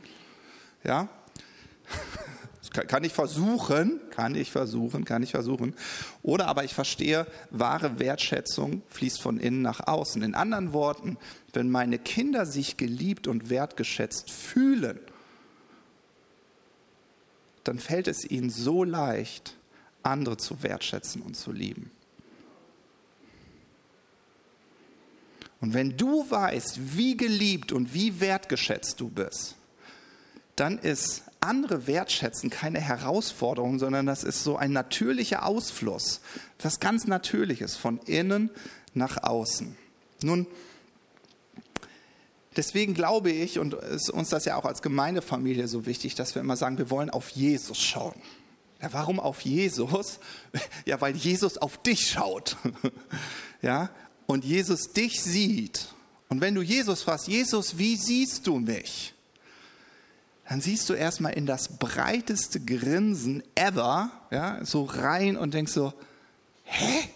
Ja? 0.83 1.09
Kann 2.75 3.03
ich 3.03 3.13
versuchen, 3.13 3.99
kann 4.11 4.35
ich 4.35 4.51
versuchen, 4.51 5.05
kann 5.05 5.23
ich 5.23 5.31
versuchen. 5.31 5.73
Oder 6.21 6.47
aber 6.47 6.63
ich 6.63 6.73
verstehe, 6.73 7.25
wahre 7.49 7.99
Wertschätzung 7.99 8.81
fließt 8.89 9.21
von 9.21 9.39
innen 9.39 9.61
nach 9.61 9.87
außen. 9.87 10.21
In 10.21 10.35
anderen 10.35 10.73
Worten, 10.73 11.17
wenn 11.53 11.69
meine 11.69 11.99
Kinder 11.99 12.45
sich 12.45 12.77
geliebt 12.77 13.27
und 13.27 13.49
wertgeschätzt 13.49 14.29
fühlen, 14.29 14.99
dann 17.63 17.79
fällt 17.79 18.07
es 18.07 18.29
ihnen 18.29 18.49
so 18.49 18.83
leicht, 18.83 19.55
andere 20.03 20.37
zu 20.37 20.61
wertschätzen 20.61 21.21
und 21.21 21.35
zu 21.35 21.51
lieben. 21.51 21.91
Und 25.61 25.73
wenn 25.73 25.97
du 25.97 26.29
weißt, 26.29 26.95
wie 26.95 27.17
geliebt 27.17 27.71
und 27.71 27.93
wie 27.93 28.19
wertgeschätzt 28.19 28.99
du 28.99 29.09
bist, 29.09 29.55
dann 30.55 30.77
ist 30.77 31.23
andere 31.45 31.87
wertschätzen, 31.87 32.49
keine 32.49 32.79
Herausforderung, 32.79 33.79
sondern 33.79 34.05
das 34.05 34.23
ist 34.23 34.43
so 34.43 34.57
ein 34.57 34.71
natürlicher 34.71 35.45
Ausfluss, 35.45 36.21
was 36.61 36.79
ganz 36.79 37.07
Natürliches 37.07 37.75
von 37.75 37.99
innen 37.99 38.49
nach 38.93 39.23
außen. 39.23 39.75
Nun, 40.23 40.47
deswegen 42.55 42.93
glaube 42.93 43.31
ich, 43.31 43.59
und 43.59 43.73
ist 43.73 44.09
uns 44.09 44.29
das 44.29 44.45
ja 44.45 44.55
auch 44.55 44.65
als 44.65 44.81
Gemeindefamilie 44.81 45.67
so 45.67 45.85
wichtig, 45.85 46.15
dass 46.15 46.35
wir 46.35 46.41
immer 46.41 46.57
sagen, 46.57 46.77
wir 46.77 46.89
wollen 46.89 47.09
auf 47.09 47.29
Jesus 47.29 47.77
schauen. 47.77 48.21
Ja, 48.81 48.93
warum 48.93 49.19
auf 49.19 49.41
Jesus? 49.41 50.19
Ja, 50.85 51.01
weil 51.01 51.15
Jesus 51.15 51.57
auf 51.57 51.81
dich 51.81 52.09
schaut. 52.09 52.57
Ja, 53.61 53.89
und 54.27 54.45
Jesus 54.45 54.91
dich 54.93 55.23
sieht. 55.23 55.87
Und 56.29 56.39
wenn 56.39 56.53
du 56.53 56.61
Jesus 56.61 57.01
fragst, 57.01 57.27
Jesus, 57.27 57.79
wie 57.79 57.95
siehst 57.95 58.45
du 58.45 58.59
mich? 58.59 59.14
Dann 60.47 60.61
siehst 60.61 60.89
du 60.89 60.93
erstmal 60.93 61.33
in 61.33 61.45
das 61.45 61.79
breiteste 61.79 62.59
Grinsen 62.59 63.43
ever, 63.55 64.11
ja, 64.31 64.63
so 64.63 64.83
rein 64.83 65.37
und 65.37 65.53
denkst 65.53 65.71
so, 65.71 65.93
hä? 66.63 67.09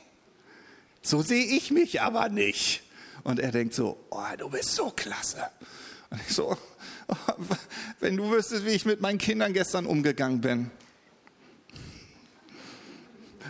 So 1.01 1.21
sehe 1.21 1.45
ich 1.45 1.71
mich 1.71 2.01
aber 2.01 2.29
nicht. 2.29 2.81
Und 3.23 3.39
er 3.39 3.51
denkt 3.51 3.73
so, 3.73 4.03
oh, 4.09 4.23
du 4.37 4.49
bist 4.49 4.75
so 4.75 4.89
klasse. 4.89 5.47
Und 6.09 6.19
ich 6.27 6.35
so, 6.35 6.57
oh, 7.07 7.15
wenn 7.99 8.17
du 8.17 8.31
wüsstest, 8.31 8.65
wie 8.65 8.69
ich 8.71 8.85
mit 8.85 8.99
meinen 9.01 9.19
Kindern 9.19 9.53
gestern 9.53 9.85
umgegangen 9.85 10.41
bin. 10.41 10.71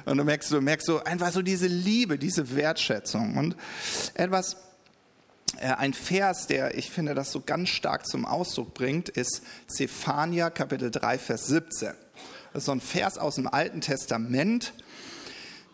Und 0.06 0.18
du 0.18 0.24
merkst, 0.24 0.52
du 0.52 0.60
merkst 0.60 0.88
so 0.88 1.04
einfach 1.04 1.32
so 1.32 1.42
diese 1.42 1.68
Liebe, 1.68 2.18
diese 2.18 2.56
Wertschätzung. 2.56 3.38
Und 3.38 3.56
etwas, 4.16 4.58
ein 5.58 5.94
Vers, 5.94 6.48
der 6.48 6.78
ich 6.78 6.92
finde, 6.92 7.16
das 7.16 7.32
so 7.32 7.42
ganz 7.42 7.70
stark 7.70 8.08
zum 8.08 8.26
Ausdruck 8.26 8.74
bringt, 8.74 9.10
ist 9.10 9.42
Zephania 9.68 10.50
Kapitel 10.50 10.92
3, 10.92 11.18
Vers 11.18 11.48
17. 11.48 11.94
Das 12.54 12.64
ist 12.64 12.66
so 12.66 12.72
ein 12.72 12.82
Vers 12.82 13.18
aus 13.18 13.36
dem 13.36 13.48
Alten 13.48 13.82
Testament. 13.82 14.74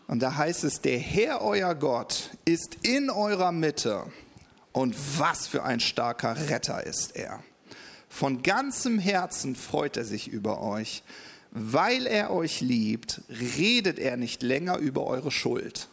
Und 0.07 0.21
da 0.21 0.35
heißt 0.35 0.63
es, 0.63 0.81
der 0.81 0.99
Herr 0.99 1.41
euer 1.41 1.75
Gott 1.75 2.31
ist 2.45 2.77
in 2.83 3.09
eurer 3.09 3.51
Mitte. 3.51 4.03
Und 4.71 4.95
was 5.17 5.47
für 5.47 5.63
ein 5.63 5.79
starker 5.79 6.49
Retter 6.49 6.85
ist 6.85 7.15
er. 7.15 7.41
Von 8.09 8.43
ganzem 8.43 8.99
Herzen 8.99 9.55
freut 9.55 9.97
er 9.97 10.05
sich 10.05 10.27
über 10.27 10.61
euch. 10.61 11.03
Weil 11.51 12.05
er 12.07 12.31
euch 12.31 12.59
liebt, 12.59 13.21
redet 13.29 13.97
er 13.97 14.17
nicht 14.17 14.43
länger 14.43 14.77
über 14.77 15.05
eure 15.05 15.31
Schuld. 15.31 15.87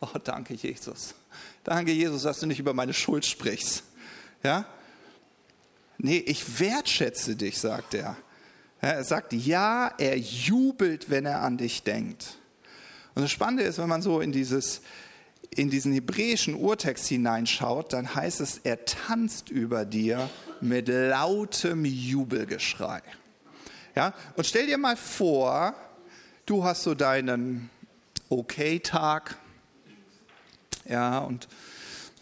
Oh, 0.00 0.18
danke, 0.24 0.54
Jesus. 0.54 1.14
Danke, 1.64 1.92
Jesus, 1.92 2.22
dass 2.22 2.40
du 2.40 2.46
nicht 2.46 2.58
über 2.58 2.74
meine 2.74 2.92
Schuld 2.92 3.24
sprichst. 3.24 3.84
Ja? 4.42 4.66
Nee, 5.98 6.18
ich 6.18 6.58
wertschätze 6.58 7.36
dich, 7.36 7.58
sagt 7.58 7.94
er. 7.94 8.16
Er 8.80 9.04
sagt, 9.04 9.32
ja, 9.32 9.92
er 9.98 10.18
jubelt, 10.18 11.08
wenn 11.08 11.24
er 11.24 11.42
an 11.42 11.56
dich 11.56 11.84
denkt. 11.84 12.38
Und 13.14 13.22
das 13.22 13.30
Spannende 13.30 13.62
ist, 13.62 13.78
wenn 13.78 13.88
man 13.88 14.02
so 14.02 14.20
in, 14.20 14.32
dieses, 14.32 14.80
in 15.50 15.70
diesen 15.70 15.92
hebräischen 15.92 16.56
Urtext 16.56 17.06
hineinschaut, 17.06 17.92
dann 17.92 18.12
heißt 18.12 18.40
es, 18.40 18.58
er 18.64 18.84
tanzt 18.84 19.48
über 19.48 19.84
dir 19.84 20.28
mit 20.60 20.88
lautem 20.88 21.84
Jubelgeschrei. 21.84 23.02
Ja? 23.94 24.14
Und 24.34 24.46
stell 24.46 24.66
dir 24.66 24.78
mal 24.78 24.96
vor, 24.96 25.76
du 26.46 26.64
hast 26.64 26.82
so 26.82 26.96
deinen 26.96 27.70
Okay-Tag, 28.28 29.38
ja, 30.88 31.18
und, 31.18 31.48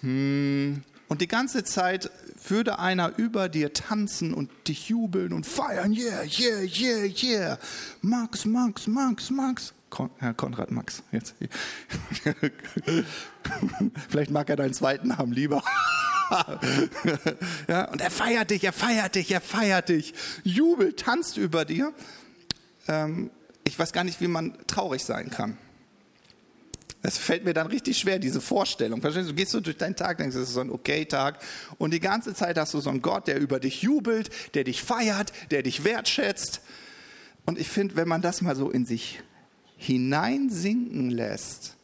hm, 0.00 0.82
und 1.08 1.20
die 1.20 1.28
ganze 1.28 1.64
Zeit 1.64 2.10
würde 2.48 2.78
einer 2.78 3.18
über 3.18 3.48
dir 3.48 3.72
tanzen 3.72 4.32
und 4.32 4.50
dich 4.68 4.88
jubeln 4.88 5.32
und 5.32 5.46
feiern, 5.46 5.92
yeah, 5.92 6.22
yeah, 6.22 6.60
yeah, 6.62 7.04
yeah, 7.22 7.58
Max, 8.00 8.44
Max, 8.44 8.86
Max, 8.86 9.30
Max. 9.30 9.74
Kon 9.90 10.10
Herr 10.18 10.34
Konrad 10.34 10.70
Max, 10.70 11.02
jetzt. 11.10 11.34
Vielleicht 14.08 14.30
mag 14.30 14.48
er 14.48 14.56
deinen 14.56 14.72
zweiten 14.72 15.08
Namen 15.08 15.32
lieber. 15.32 15.64
ja, 17.68 17.90
und 17.90 18.00
er 18.00 18.10
feiert 18.10 18.50
dich, 18.50 18.62
er 18.62 18.72
feiert 18.72 19.16
dich, 19.16 19.32
er 19.32 19.40
feiert 19.40 19.88
dich. 19.88 20.14
Jubelt, 20.44 21.00
tanzt 21.00 21.36
über 21.36 21.64
dir. 21.64 21.92
Ähm, 22.86 23.30
ich 23.64 23.76
weiß 23.78 23.92
gar 23.92 24.04
nicht, 24.04 24.20
wie 24.20 24.28
man 24.28 24.56
traurig 24.68 25.04
sein 25.04 25.30
kann. 25.30 25.58
Es 27.02 27.16
fällt 27.16 27.44
mir 27.44 27.54
dann 27.54 27.66
richtig 27.66 27.98
schwer, 27.98 28.18
diese 28.18 28.40
Vorstellung. 28.40 29.00
Du, 29.00 29.10
du 29.10 29.34
gehst 29.34 29.52
so 29.52 29.60
durch 29.60 29.78
deinen 29.78 29.96
Tag, 29.96 30.18
denkst, 30.18 30.36
es 30.36 30.48
ist 30.48 30.54
so 30.54 30.60
ein 30.60 30.70
Okay-Tag. 30.70 31.38
Und 31.78 31.92
die 31.92 32.00
ganze 32.00 32.34
Zeit 32.34 32.58
hast 32.58 32.74
du 32.74 32.80
so 32.80 32.90
einen 32.90 33.00
Gott, 33.00 33.26
der 33.26 33.40
über 33.40 33.58
dich 33.58 33.82
jubelt, 33.82 34.30
der 34.54 34.64
dich 34.64 34.82
feiert, 34.82 35.32
der 35.50 35.62
dich 35.62 35.84
wertschätzt. 35.84 36.60
Und 37.46 37.58
ich 37.58 37.68
finde, 37.68 37.96
wenn 37.96 38.08
man 38.08 38.20
das 38.20 38.42
mal 38.42 38.54
so 38.54 38.70
in 38.70 38.84
sich 38.84 39.22
hineinsinken 39.78 41.10
lässt, 41.10 41.76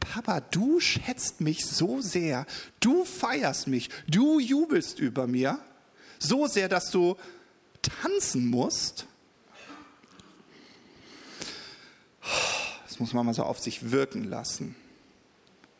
Papa, 0.00 0.40
du 0.40 0.80
schätzt 0.80 1.40
mich 1.40 1.64
so 1.64 2.00
sehr, 2.00 2.44
du 2.80 3.04
feierst 3.04 3.68
mich, 3.68 3.88
du 4.08 4.38
jubelst 4.38 4.98
über 4.98 5.26
mir, 5.26 5.58
so 6.18 6.46
sehr, 6.46 6.68
dass 6.68 6.90
du 6.90 7.16
tanzen 7.80 8.46
musst. 8.48 9.06
Das 12.92 13.00
muss 13.00 13.14
man 13.14 13.24
mal 13.24 13.32
so 13.32 13.44
auf 13.44 13.58
sich 13.58 13.90
wirken 13.90 14.24
lassen. 14.24 14.76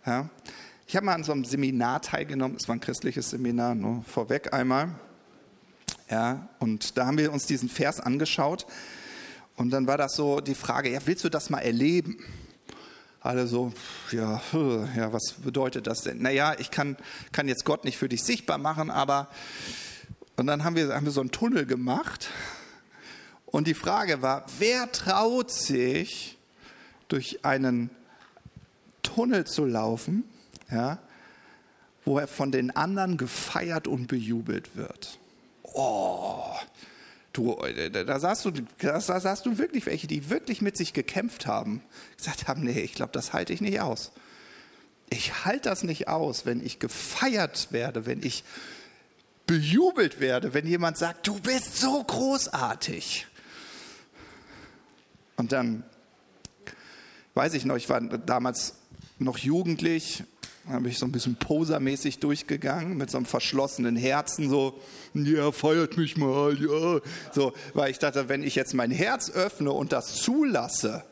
Ja? 0.07 0.31
Ich 0.87 0.97
habe 0.97 1.05
mal 1.05 1.13
an 1.13 1.25
so 1.25 1.33
einem 1.33 1.45
Seminar 1.45 2.01
teilgenommen, 2.01 2.57
es 2.57 2.67
war 2.69 2.75
ein 2.75 2.81
christliches 2.81 3.29
Seminar, 3.29 3.75
nur 3.75 4.03
vorweg 4.05 4.55
einmal. 4.55 4.95
Ja, 6.09 6.49
und 6.59 6.97
da 6.97 7.05
haben 7.05 7.19
wir 7.19 7.31
uns 7.31 7.45
diesen 7.45 7.69
Vers 7.69 8.01
angeschaut. 8.01 8.65
Und 9.57 9.73
dann 9.73 9.87
war 9.87 9.99
das 9.99 10.15
so 10.15 10.41
die 10.41 10.55
Frage, 10.55 10.91
ja, 10.91 11.01
willst 11.05 11.23
du 11.23 11.29
das 11.29 11.51
mal 11.51 11.59
erleben? 11.59 12.17
Alle 13.21 13.47
so, 13.47 13.75
ja, 14.11 14.41
ja, 14.97 15.13
was 15.13 15.35
bedeutet 15.35 15.87
das 15.87 16.01
denn? 16.01 16.23
Naja, 16.23 16.57
ich 16.59 16.71
kann, 16.71 16.97
kann 17.31 17.47
jetzt 17.47 17.67
Gott 17.67 17.85
nicht 17.85 17.99
für 17.99 18.09
dich 18.09 18.23
sichtbar 18.23 18.57
machen, 18.57 18.91
aber 18.91 19.29
und 20.37 20.47
dann 20.47 20.65
haben 20.65 20.77
wir, 20.77 20.95
haben 20.95 21.05
wir 21.05 21.13
so 21.13 21.21
einen 21.21 21.31
Tunnel 21.31 21.67
gemacht. 21.67 22.31
Und 23.45 23.67
die 23.67 23.75
Frage 23.75 24.23
war, 24.23 24.47
wer 24.59 24.91
traut 24.91 25.51
sich, 25.51 26.39
durch 27.13 27.45
einen 27.45 27.91
Tunnel 29.03 29.45
zu 29.45 29.65
laufen, 29.65 30.25
ja, 30.71 30.99
wo 32.05 32.19
er 32.19 32.27
von 32.27 32.51
den 32.51 32.75
anderen 32.75 33.17
gefeiert 33.17 33.87
und 33.87 34.07
bejubelt 34.07 34.77
wird? 34.77 35.19
Oh, 35.63 36.55
Du, 37.33 37.57
äh, 37.63 37.91
da 37.91 38.21
sahst 38.21 38.45
du, 38.45 38.51
da 38.79 39.01
sahst 39.01 39.47
du 39.47 39.57
wirklich 39.57 39.87
welche, 39.87 40.07
die 40.07 40.29
wirklich 40.29 40.61
mit 40.61 40.77
sich 40.77 40.93
gekämpft 40.93 41.47
haben, 41.47 41.83
gesagt 42.17 42.47
haben, 42.47 42.63
nee, 42.63 42.81
ich 42.81 42.93
glaube, 42.93 43.13
das 43.13 43.33
halte 43.33 43.55
ich 43.55 43.63
nicht 43.63 43.81
aus. 43.81 44.13
Ich 45.09 45.45
halte 45.45 45.71
das 45.71 45.83
nicht 45.83 46.09
aus, 46.09 46.45
wenn 46.45 46.65
ich 46.65 46.79
gefeiert 46.79 47.69
werde, 47.71 48.05
wenn 48.05 48.23
ich 48.23 48.45
bejubelt 49.47 50.21
werde, 50.21 50.53
wenn 50.53 50.67
jemand 50.67 50.99
sagt, 50.99 51.27
du 51.27 51.41
bist 51.41 51.79
so 51.79 52.05
großartig. 52.05 53.27
Und 55.37 55.53
dann, 55.53 55.85
weiß 57.35 57.55
ich 57.55 57.65
noch, 57.65 57.77
ich 57.77 57.89
war 57.89 58.01
damals 58.01 58.75
noch 59.19 59.39
jugendlich, 59.39 60.25
habe 60.69 60.89
ich 60.89 60.99
so 60.99 61.07
ein 61.07 61.13
bisschen 61.13 61.37
posermäßig 61.37 62.19
durchgegangen, 62.19 62.97
mit 62.97 63.11
so 63.11 63.17
einem 63.17 63.27
verschlossenen 63.27 63.97
Herzen, 63.97 64.49
so, 64.49 64.79
ja, 65.15 65.51
feiert 65.51 65.97
mich 65.97 66.17
mal, 66.17 66.57
ja. 66.61 67.01
So, 67.33 67.53
weil 67.75 67.91
ich 67.91 67.99
dachte, 67.99 68.29
wenn 68.29 68.43
ich 68.43 68.55
jetzt 68.55 68.75
mein 68.75 68.91
Herz 68.91 69.31
öffne 69.31 69.73
und 69.73 69.93
das 69.93 70.17
zulasse, 70.17 71.05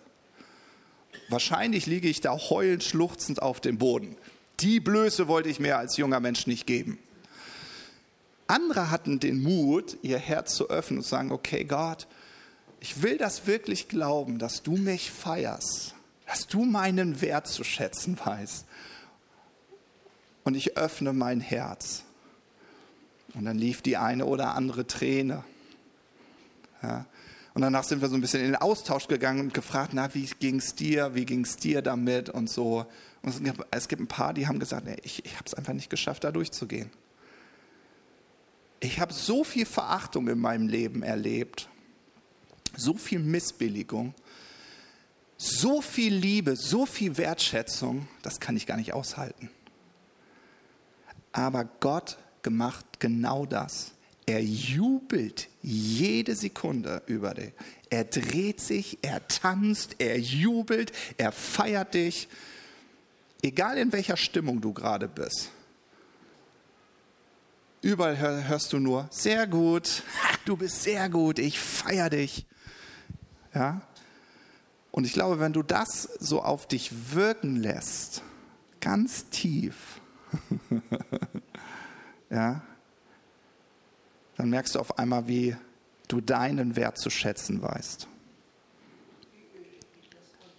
wahrscheinlich 1.28 1.86
liege 1.86 2.08
ich 2.08 2.20
da 2.20 2.36
heulend, 2.36 2.84
schluchzend 2.84 3.42
auf 3.42 3.60
dem 3.60 3.78
Boden. 3.78 4.16
Die 4.60 4.78
Blöße 4.78 5.26
wollte 5.26 5.48
ich 5.48 5.58
mir 5.58 5.78
als 5.78 5.96
junger 5.96 6.20
Mensch 6.20 6.46
nicht 6.46 6.66
geben. 6.66 6.98
Andere 8.46 8.90
hatten 8.90 9.20
den 9.20 9.42
Mut, 9.42 9.96
ihr 10.02 10.18
Herz 10.18 10.54
zu 10.54 10.68
öffnen 10.70 10.98
und 10.98 11.04
zu 11.04 11.10
sagen, 11.10 11.30
okay, 11.30 11.64
Gott, 11.64 12.06
ich 12.80 13.02
will 13.02 13.16
das 13.16 13.46
wirklich 13.46 13.88
glauben, 13.88 14.38
dass 14.38 14.62
du 14.62 14.72
mich 14.76 15.10
feierst, 15.10 15.94
dass 16.30 16.46
du 16.46 16.64
meinen 16.64 17.20
Wert 17.22 17.48
zu 17.48 17.64
schätzen 17.64 18.16
weißt 18.24 18.64
und 20.44 20.54
ich 20.54 20.76
öffne 20.76 21.12
mein 21.12 21.40
Herz. 21.40 22.04
Und 23.34 23.46
dann 23.46 23.58
lief 23.58 23.82
die 23.82 23.96
eine 23.96 24.26
oder 24.26 24.54
andere 24.54 24.86
Träne. 24.86 25.42
Ja. 26.84 27.04
Und 27.52 27.62
danach 27.62 27.82
sind 27.82 28.00
wir 28.00 28.08
so 28.08 28.14
ein 28.14 28.20
bisschen 28.20 28.42
in 28.42 28.46
den 28.46 28.56
Austausch 28.56 29.08
gegangen 29.08 29.40
und 29.40 29.54
gefragt, 29.54 29.90
na, 29.92 30.14
wie 30.14 30.24
ging 30.24 30.60
es 30.60 30.76
dir, 30.76 31.16
wie 31.16 31.26
ging 31.26 31.44
es 31.44 31.56
dir 31.56 31.82
damit 31.82 32.30
und 32.30 32.48
so. 32.48 32.86
Und 33.22 33.34
es 33.72 33.88
gibt 33.88 34.00
ein 34.00 34.06
paar, 34.06 34.32
die 34.32 34.46
haben 34.46 34.60
gesagt, 34.60 34.86
nee, 34.86 34.98
ich, 35.02 35.24
ich 35.24 35.34
habe 35.34 35.46
es 35.46 35.54
einfach 35.54 35.72
nicht 35.72 35.90
geschafft, 35.90 36.22
da 36.22 36.30
durchzugehen. 36.30 36.92
Ich 38.78 39.00
habe 39.00 39.12
so 39.12 39.42
viel 39.42 39.66
Verachtung 39.66 40.28
in 40.28 40.38
meinem 40.38 40.68
Leben 40.68 41.02
erlebt, 41.02 41.68
so 42.76 42.94
viel 42.94 43.18
Missbilligung, 43.18 44.14
so 45.42 45.80
viel 45.80 46.14
Liebe, 46.14 46.54
so 46.54 46.84
viel 46.84 47.16
Wertschätzung, 47.16 48.06
das 48.22 48.40
kann 48.40 48.58
ich 48.58 48.66
gar 48.66 48.76
nicht 48.76 48.92
aushalten. 48.92 49.48
Aber 51.32 51.64
Gott 51.64 52.18
gemacht 52.42 52.84
genau 52.98 53.46
das. 53.46 53.92
Er 54.26 54.44
jubelt 54.44 55.48
jede 55.62 56.36
Sekunde 56.36 57.02
über 57.06 57.32
dich. 57.32 57.54
Er 57.88 58.04
dreht 58.04 58.60
sich, 58.60 58.98
er 59.00 59.26
tanzt, 59.28 59.96
er 59.98 60.18
jubelt, 60.20 60.92
er 61.16 61.32
feiert 61.32 61.94
dich. 61.94 62.28
Egal 63.40 63.78
in 63.78 63.92
welcher 63.92 64.18
Stimmung 64.18 64.60
du 64.60 64.74
gerade 64.74 65.08
bist. 65.08 65.50
Überall 67.80 68.46
hörst 68.46 68.74
du 68.74 68.78
nur, 68.78 69.08
sehr 69.10 69.46
gut, 69.46 70.02
du 70.44 70.58
bist 70.58 70.82
sehr 70.82 71.08
gut, 71.08 71.38
ich 71.38 71.58
feiere 71.58 72.10
dich. 72.10 72.44
Ja? 73.54 73.80
Und 74.90 75.04
ich 75.04 75.12
glaube, 75.12 75.38
wenn 75.38 75.52
du 75.52 75.62
das 75.62 76.08
so 76.18 76.42
auf 76.42 76.66
dich 76.66 77.14
wirken 77.14 77.56
lässt, 77.56 78.22
ganz 78.80 79.28
tief, 79.30 80.00
ja, 82.30 82.62
dann 84.36 84.50
merkst 84.50 84.74
du 84.74 84.80
auf 84.80 84.98
einmal, 84.98 85.28
wie 85.28 85.56
du 86.08 86.20
deinen 86.20 86.76
Wert 86.76 86.98
zu 86.98 87.10
schätzen 87.10 87.62
weißt. 87.62 88.08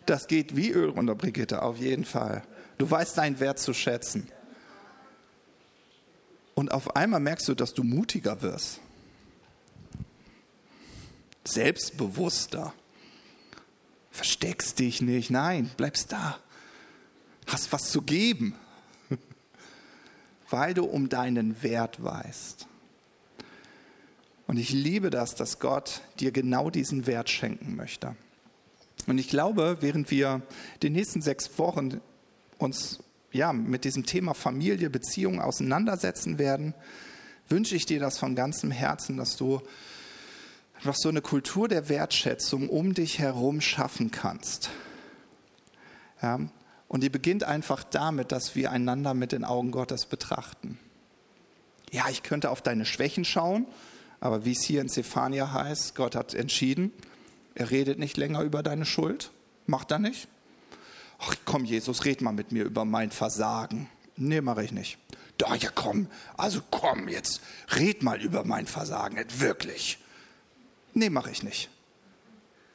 Das 0.06 0.28
geht 0.28 0.56
wie 0.56 0.72
Öl 0.72 0.89
runter, 0.89 1.15
Brigitte, 1.15 1.62
auf 1.62 1.78
jeden 1.78 2.06
Fall. 2.06 2.44
Du 2.78 2.89
weißt 2.89 3.17
deinen 3.17 3.39
Wert 3.39 3.60
zu 3.60 3.74
schätzen. 3.74 4.28
Und 6.56 6.72
auf 6.72 6.96
einmal 6.96 7.20
merkst 7.20 7.48
du, 7.48 7.56
dass 7.56 7.74
du 7.74 7.84
mutiger 7.84 8.41
wirst. 8.41 8.80
Selbstbewusster. 11.44 12.74
Versteckst 14.12 14.80
dich 14.80 15.02
nicht. 15.02 15.32
Nein, 15.32 15.71
bleibst 15.78 16.12
da. 16.12 16.38
Hast 17.47 17.71
was 17.71 17.89
zu 17.89 18.02
geben. 18.02 18.56
Weil 20.50 20.74
du 20.74 20.84
um 20.84 21.10
deinen 21.10 21.63
Wert 21.63 22.04
weißt. 22.04 22.67
Und 24.47 24.58
ich 24.58 24.71
liebe 24.71 25.10
das, 25.10 25.36
dass 25.36 25.60
Gott 25.60 26.02
dir 26.19 26.32
genau 26.32 26.69
diesen 26.69 27.08
Wert 27.08 27.30
schenken 27.30 27.76
möchte. 27.78 28.15
Und 29.08 29.17
ich 29.17 29.30
glaube, 29.30 29.78
während 29.80 30.12
wir 30.12 30.41
die 30.82 30.89
nächsten 30.89 31.21
sechs 31.21 31.58
Wochen 31.58 32.02
uns 32.58 33.00
ja, 33.32 33.54
mit 33.54 33.86
diesem 33.86 34.06
Thema 34.06 34.34
Familie, 34.34 34.89
Beziehungen 34.89 35.39
auseinandersetzen 35.39 36.38
werden, 36.38 36.74
wünsche 37.47 37.76
ich 37.76 37.86
dir 37.86 38.00
das 38.00 38.17
von 38.17 38.36
ganzem 38.36 38.71
Herzen, 38.71 39.17
dass 39.17 39.38
du 39.38 39.62
einfach 40.82 40.96
so 40.96 41.10
eine 41.10 41.22
Kultur 41.22 41.67
der 41.67 41.89
Wertschätzung 41.89 42.67
um 42.67 42.96
dich 42.96 43.20
herum 43.20 43.62
schaffen 43.62 44.10
kannst. 44.10 44.72
Ja, 46.24 46.39
und 46.88 47.04
die 47.04 47.10
beginnt 47.10 47.44
einfach 47.44 47.84
damit, 47.84 48.32
dass 48.32 48.56
wir 48.56 48.72
einander 48.72 49.13
mit 49.13 49.32
den 49.32 49.46
Augen 49.46 49.70
Gottes 49.70 50.08
betrachten. 50.08 50.80
Ja, 51.91 52.10
ich 52.10 52.24
könnte 52.24 52.50
auf 52.50 52.63
deine 52.63 52.86
Schwächen 52.86 53.26
schauen, 53.26 53.67
aber 54.20 54.44
wie 54.44 54.54
es 54.54 54.63
hier 54.63 54.82
in 54.82 54.89
Zephania 54.89 55.54
heißt, 55.54 55.94
Gott 55.94 56.15
hat 56.15 56.34
entschieden, 56.34 56.91
er 57.54 57.70
redet 57.70 58.00
nicht 58.00 58.17
länger 58.17 58.41
über 58.41 58.63
deine 58.63 58.86
Schuld. 58.86 59.30
Macht 59.67 59.91
er 59.91 60.00
nicht. 60.00 60.28
Ach 61.20 61.36
komm, 61.46 61.63
Jesus, 61.63 62.06
red 62.06 62.22
mal 62.22 62.32
mit 62.32 62.52
mir 62.52 62.63
über 62.63 62.86
mein 62.86 63.12
Versagen. 63.12 63.88
Nee, 64.17 64.41
mache 64.41 64.63
ich 64.63 64.72
nicht. 64.72 64.98
Da, 65.38 65.54
ja 65.54 65.70
komm, 65.76 66.08
also 66.38 66.60
komm 66.72 67.08
jetzt, 67.08 67.41
red 67.76 68.02
mal 68.02 68.20
über 68.20 68.44
mein 68.46 68.65
Versagen, 68.65 69.24
wirklich. 69.38 70.00
Nee, 70.93 71.10
mache 71.10 71.32
ich 71.32 71.43
nicht. 71.43 71.69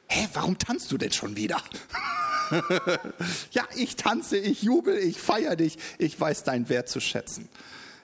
Hä, 0.07 0.27
warum 0.33 0.57
tanzt 0.57 0.91
du 0.91 0.97
denn 0.97 1.11
schon 1.11 1.35
wieder? 1.35 1.61
ja, 3.51 3.63
ich 3.75 3.95
tanze, 3.95 4.37
ich 4.37 4.63
jubel, 4.63 4.97
ich 4.97 5.19
feiere 5.19 5.55
dich, 5.55 5.77
ich 5.97 6.19
weiß 6.19 6.43
deinen 6.43 6.69
Wert 6.69 6.89
zu 6.89 6.99
schätzen. 6.99 7.49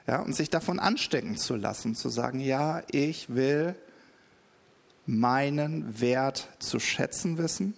Ja, 0.06 0.19
und 0.19 0.36
sich 0.36 0.49
davon 0.49 0.80
anstecken 0.80 1.38
zu 1.38 1.56
lassen, 1.56 1.95
zu 1.95 2.10
sagen, 2.10 2.41
ja, 2.41 2.84
ich 2.91 3.34
will 3.34 3.76
meinen 5.06 6.02
Wert 6.02 6.49
zu 6.60 6.80
schätzen 6.80 7.38
wissen 7.38 7.73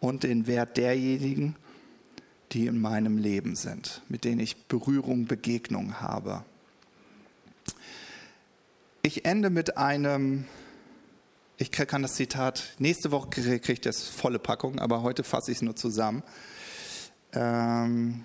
und 0.00 0.22
den 0.22 0.46
Wert 0.46 0.76
derjenigen, 0.76 1.56
die 2.52 2.66
in 2.66 2.80
meinem 2.80 3.18
Leben 3.18 3.56
sind, 3.56 4.02
mit 4.08 4.24
denen 4.24 4.40
ich 4.40 4.66
Berührung, 4.66 5.26
Begegnung 5.26 6.00
habe. 6.00 6.44
Ich 9.02 9.24
ende 9.24 9.50
mit 9.50 9.76
einem, 9.76 10.46
ich 11.58 11.70
kann 11.72 12.02
das 12.02 12.14
Zitat, 12.14 12.62
nächste 12.78 13.10
Woche 13.10 13.28
kriege 13.28 13.72
ich 13.72 13.80
das 13.80 14.08
volle 14.08 14.38
Packung, 14.38 14.78
aber 14.78 15.02
heute 15.02 15.24
fasse 15.24 15.50
ich 15.50 15.58
es 15.58 15.62
nur 15.62 15.76
zusammen. 15.76 16.22
Ähm, 17.32 18.24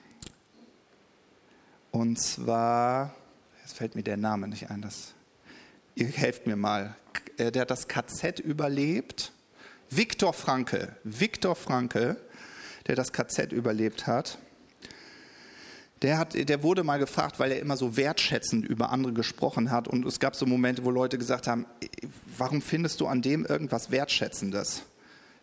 und 1.91 2.19
zwar, 2.21 3.13
jetzt 3.61 3.75
fällt 3.75 3.95
mir 3.95 4.03
der 4.03 4.17
Name 4.17 4.47
nicht 4.47 4.69
ein, 4.69 4.81
das, 4.81 5.13
ihr 5.95 6.07
helft 6.07 6.47
mir 6.47 6.55
mal. 6.55 6.95
Äh, 7.37 7.51
der 7.51 7.63
hat 7.63 7.71
das 7.71 7.87
KZ 7.87 8.39
überlebt. 8.39 9.31
Viktor 9.89 10.33
Frankl. 10.33 10.95
Viktor 11.03 11.55
Frankl 11.55 12.17
der 12.87 12.95
das 12.95 13.11
KZ 13.13 13.51
überlebt 13.51 14.07
hat, 14.07 14.37
der, 16.03 16.17
hat, 16.17 16.33
der 16.33 16.63
wurde 16.63 16.83
mal 16.83 16.99
gefragt, 16.99 17.39
weil 17.39 17.53
er 17.53 17.59
immer 17.59 17.77
so 17.77 17.95
wertschätzend 17.95 18.65
über 18.65 18.91
andere 18.91 19.13
gesprochen 19.13 19.71
hat. 19.71 19.87
Und 19.87 20.05
es 20.05 20.19
gab 20.19 20.35
so 20.35 20.45
Momente, 20.45 20.83
wo 20.83 20.91
Leute 20.91 21.17
gesagt 21.17 21.47
haben, 21.47 21.65
warum 22.37 22.61
findest 22.61 22.99
du 22.99 23.07
an 23.07 23.21
dem 23.21 23.45
irgendwas 23.45 23.89
Wertschätzendes? 23.89 24.83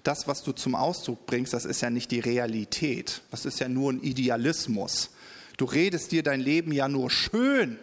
Das, 0.02 0.28
was 0.28 0.42
du 0.42 0.52
zum 0.52 0.74
Ausdruck 0.74 1.24
bringst, 1.24 1.54
das 1.54 1.64
ist 1.64 1.80
ja 1.80 1.88
nicht 1.88 2.10
die 2.10 2.20
Realität. 2.20 3.22
Das 3.30 3.46
ist 3.46 3.58
ja 3.58 3.68
nur 3.68 3.90
ein 3.92 4.02
Idealismus. 4.02 5.10
Du 5.56 5.64
redest 5.64 6.12
dir 6.12 6.22
dein 6.22 6.40
Leben 6.40 6.72
ja 6.72 6.88
nur 6.88 7.10
schön. 7.10 7.78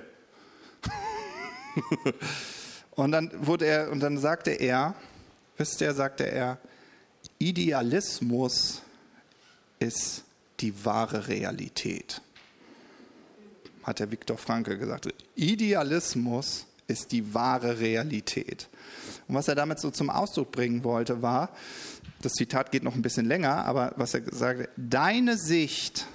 und 2.92 3.12
dann 3.12 3.32
wurde 3.40 3.66
er, 3.66 3.92
und 3.92 4.02
dann 4.02 4.20
sagte 4.20 4.52
er, 4.52 4.94
wisst 5.58 5.82
ihr, 5.82 5.94
sagte 5.96 6.30
er, 6.30 6.60
Idealismus 7.40 8.84
ist 9.80 10.24
die 10.60 10.86
wahre 10.86 11.28
Realität. 11.28 12.22
Hat 13.88 14.00
der 14.00 14.12
Viktor 14.12 14.38
Frankl 14.38 14.78
gesagt. 14.78 15.08
Idealismus 15.36 16.65
ist 16.88 17.13
die 17.13 17.34
wahre 17.34 17.80
Realität. 17.80 18.67
Und 19.30 19.36
was 19.36 19.47
er 19.47 19.56
damit 19.56 19.80
so 19.80 19.91
zum 19.91 20.10
Ausdruck 20.10 20.52
bringen 20.52 20.84
wollte, 20.84 21.21
war, 21.21 21.50
das 22.21 22.34
Zitat 22.34 22.71
geht 22.71 22.84
noch 22.84 22.95
ein 22.95 23.02
bisschen 23.02 23.26
länger, 23.26 23.65
aber 23.65 23.93
was 23.95 24.13
er 24.13 24.23
hat, 24.26 24.69
deine 24.76 25.38
Sicht 25.38 26.06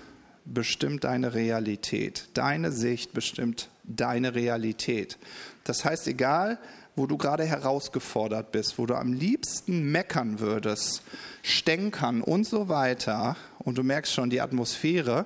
bestimmt 0.44 1.04
deine 1.04 1.32
Realität. 1.32 2.28
Deine 2.34 2.72
Sicht 2.72 3.14
bestimmt 3.14 3.70
deine 3.84 4.34
Realität. 4.34 5.16
Das 5.64 5.84
heißt, 5.84 6.08
egal, 6.08 6.58
wo 6.94 7.06
du 7.06 7.16
gerade 7.16 7.44
herausgefordert 7.44 8.52
bist, 8.52 8.78
wo 8.78 8.84
du 8.84 8.96
am 8.96 9.14
liebsten 9.14 9.90
meckern 9.90 10.40
würdest, 10.40 11.02
stänkern 11.42 12.20
und 12.20 12.46
so 12.46 12.68
weiter, 12.68 13.36
und 13.60 13.78
du 13.78 13.82
merkst 13.82 14.12
schon, 14.12 14.28
die 14.28 14.40
Atmosphäre 14.40 15.24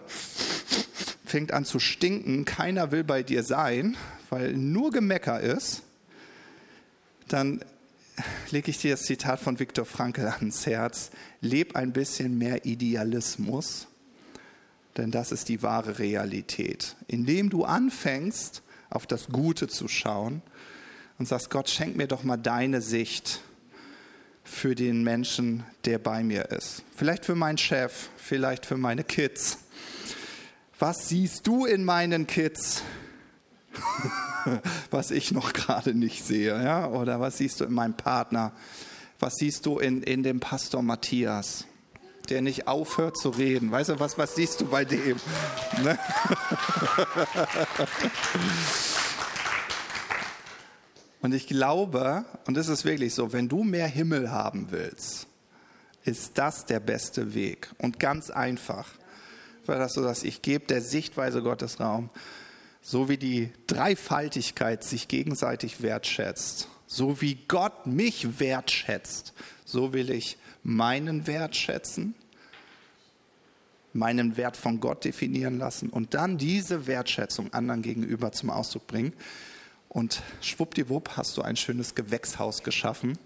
fängt 1.26 1.52
an 1.52 1.64
zu 1.64 1.78
stinken, 1.78 2.44
keiner 2.44 2.92
will 2.92 3.04
bei 3.04 3.22
dir 3.22 3.42
sein, 3.42 3.96
weil 4.30 4.52
nur 4.52 4.90
Gemecker 4.90 5.40
ist, 5.40 5.82
dann 7.28 7.60
lege 8.50 8.70
ich 8.70 8.78
dir 8.78 8.92
das 8.92 9.02
Zitat 9.02 9.40
von 9.40 9.58
Viktor 9.58 9.84
Frankl 9.84 10.26
ans 10.26 10.66
Herz, 10.66 11.10
leb 11.40 11.76
ein 11.76 11.92
bisschen 11.92 12.38
mehr 12.38 12.64
Idealismus, 12.64 13.88
denn 14.96 15.10
das 15.10 15.32
ist 15.32 15.48
die 15.48 15.62
wahre 15.62 15.98
Realität. 15.98 16.96
Indem 17.08 17.50
du 17.50 17.64
anfängst, 17.64 18.62
auf 18.88 19.06
das 19.06 19.26
Gute 19.28 19.68
zu 19.68 19.88
schauen 19.88 20.42
und 21.18 21.26
sagst, 21.26 21.50
Gott, 21.50 21.68
schenk 21.68 21.96
mir 21.96 22.06
doch 22.06 22.24
mal 22.24 22.36
deine 22.36 22.80
Sicht 22.80 23.40
für 24.44 24.74
den 24.74 25.02
Menschen, 25.02 25.64
der 25.84 25.98
bei 25.98 26.22
mir 26.22 26.50
ist. 26.50 26.82
Vielleicht 26.94 27.24
für 27.24 27.34
meinen 27.34 27.58
Chef, 27.58 28.08
vielleicht 28.16 28.64
für 28.64 28.76
meine 28.76 29.02
Kids. 29.02 29.58
Was 30.78 31.08
siehst 31.08 31.46
du 31.46 31.64
in 31.64 31.84
meinen 31.84 32.26
Kids, 32.26 32.82
was 34.90 35.10
ich 35.10 35.32
noch 35.32 35.54
gerade 35.54 35.94
nicht 35.94 36.24
sehe? 36.24 36.62
Ja? 36.62 36.88
Oder 36.88 37.18
was 37.18 37.38
siehst 37.38 37.60
du 37.60 37.64
in 37.64 37.72
meinem 37.72 37.96
Partner? 37.96 38.52
Was 39.18 39.36
siehst 39.36 39.64
du 39.64 39.78
in, 39.78 40.02
in 40.02 40.22
dem 40.22 40.38
Pastor 40.40 40.82
Matthias, 40.82 41.64
der 42.28 42.42
nicht 42.42 42.68
aufhört 42.68 43.16
zu 43.16 43.30
reden? 43.30 43.70
Weißt 43.70 43.88
du, 43.88 43.98
was, 44.00 44.18
was 44.18 44.34
siehst 44.34 44.60
du 44.60 44.66
bei 44.66 44.84
dem? 44.84 45.16
Ne? 45.82 45.98
Und 51.22 51.34
ich 51.34 51.48
glaube, 51.48 52.24
und 52.46 52.56
es 52.56 52.68
ist 52.68 52.84
wirklich 52.84 53.12
so, 53.12 53.32
wenn 53.32 53.48
du 53.48 53.64
mehr 53.64 53.88
Himmel 53.88 54.30
haben 54.30 54.70
willst, 54.70 55.26
ist 56.04 56.38
das 56.38 56.66
der 56.66 56.78
beste 56.78 57.34
Weg 57.34 57.68
und 57.78 57.98
ganz 57.98 58.30
einfach. 58.30 58.86
Weil 59.66 59.78
das 59.78 59.94
so, 59.94 60.02
dass 60.02 60.22
ich 60.22 60.42
gebe 60.42 60.66
der 60.66 60.80
Sichtweise 60.80 61.42
Gottes 61.42 61.80
Raum, 61.80 62.10
so 62.82 63.08
wie 63.08 63.16
die 63.16 63.50
Dreifaltigkeit 63.66 64.84
sich 64.84 65.08
gegenseitig 65.08 65.82
wertschätzt, 65.82 66.68
so 66.86 67.20
wie 67.20 67.34
Gott 67.48 67.86
mich 67.86 68.38
wertschätzt, 68.38 69.32
so 69.64 69.92
will 69.92 70.10
ich 70.10 70.36
meinen 70.62 71.26
Wert 71.26 71.56
schätzen, 71.56 72.14
meinen 73.92 74.36
Wert 74.36 74.56
von 74.56 74.78
Gott 74.78 75.04
definieren 75.04 75.58
lassen 75.58 75.90
und 75.90 76.14
dann 76.14 76.38
diese 76.38 76.86
Wertschätzung 76.86 77.52
anderen 77.52 77.82
gegenüber 77.82 78.30
zum 78.32 78.50
Ausdruck 78.50 78.86
bringen. 78.86 79.12
Und 79.88 80.22
schwuppdiwupp 80.42 81.16
hast 81.16 81.36
du 81.36 81.42
ein 81.42 81.56
schönes 81.56 81.94
Gewächshaus 81.94 82.62
geschaffen 82.62 83.18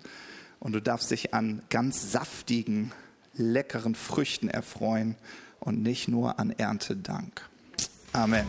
und 0.60 0.72
du 0.72 0.80
darfst 0.80 1.10
dich 1.10 1.34
an 1.34 1.62
ganz 1.68 2.12
saftigen, 2.12 2.92
leckeren 3.34 3.94
Früchten 3.94 4.48
erfreuen 4.48 5.16
und 5.60 5.82
nicht 5.82 6.08
nur 6.08 6.38
an 6.38 6.50
Erntedank. 6.50 7.48
Amen. 8.12 8.46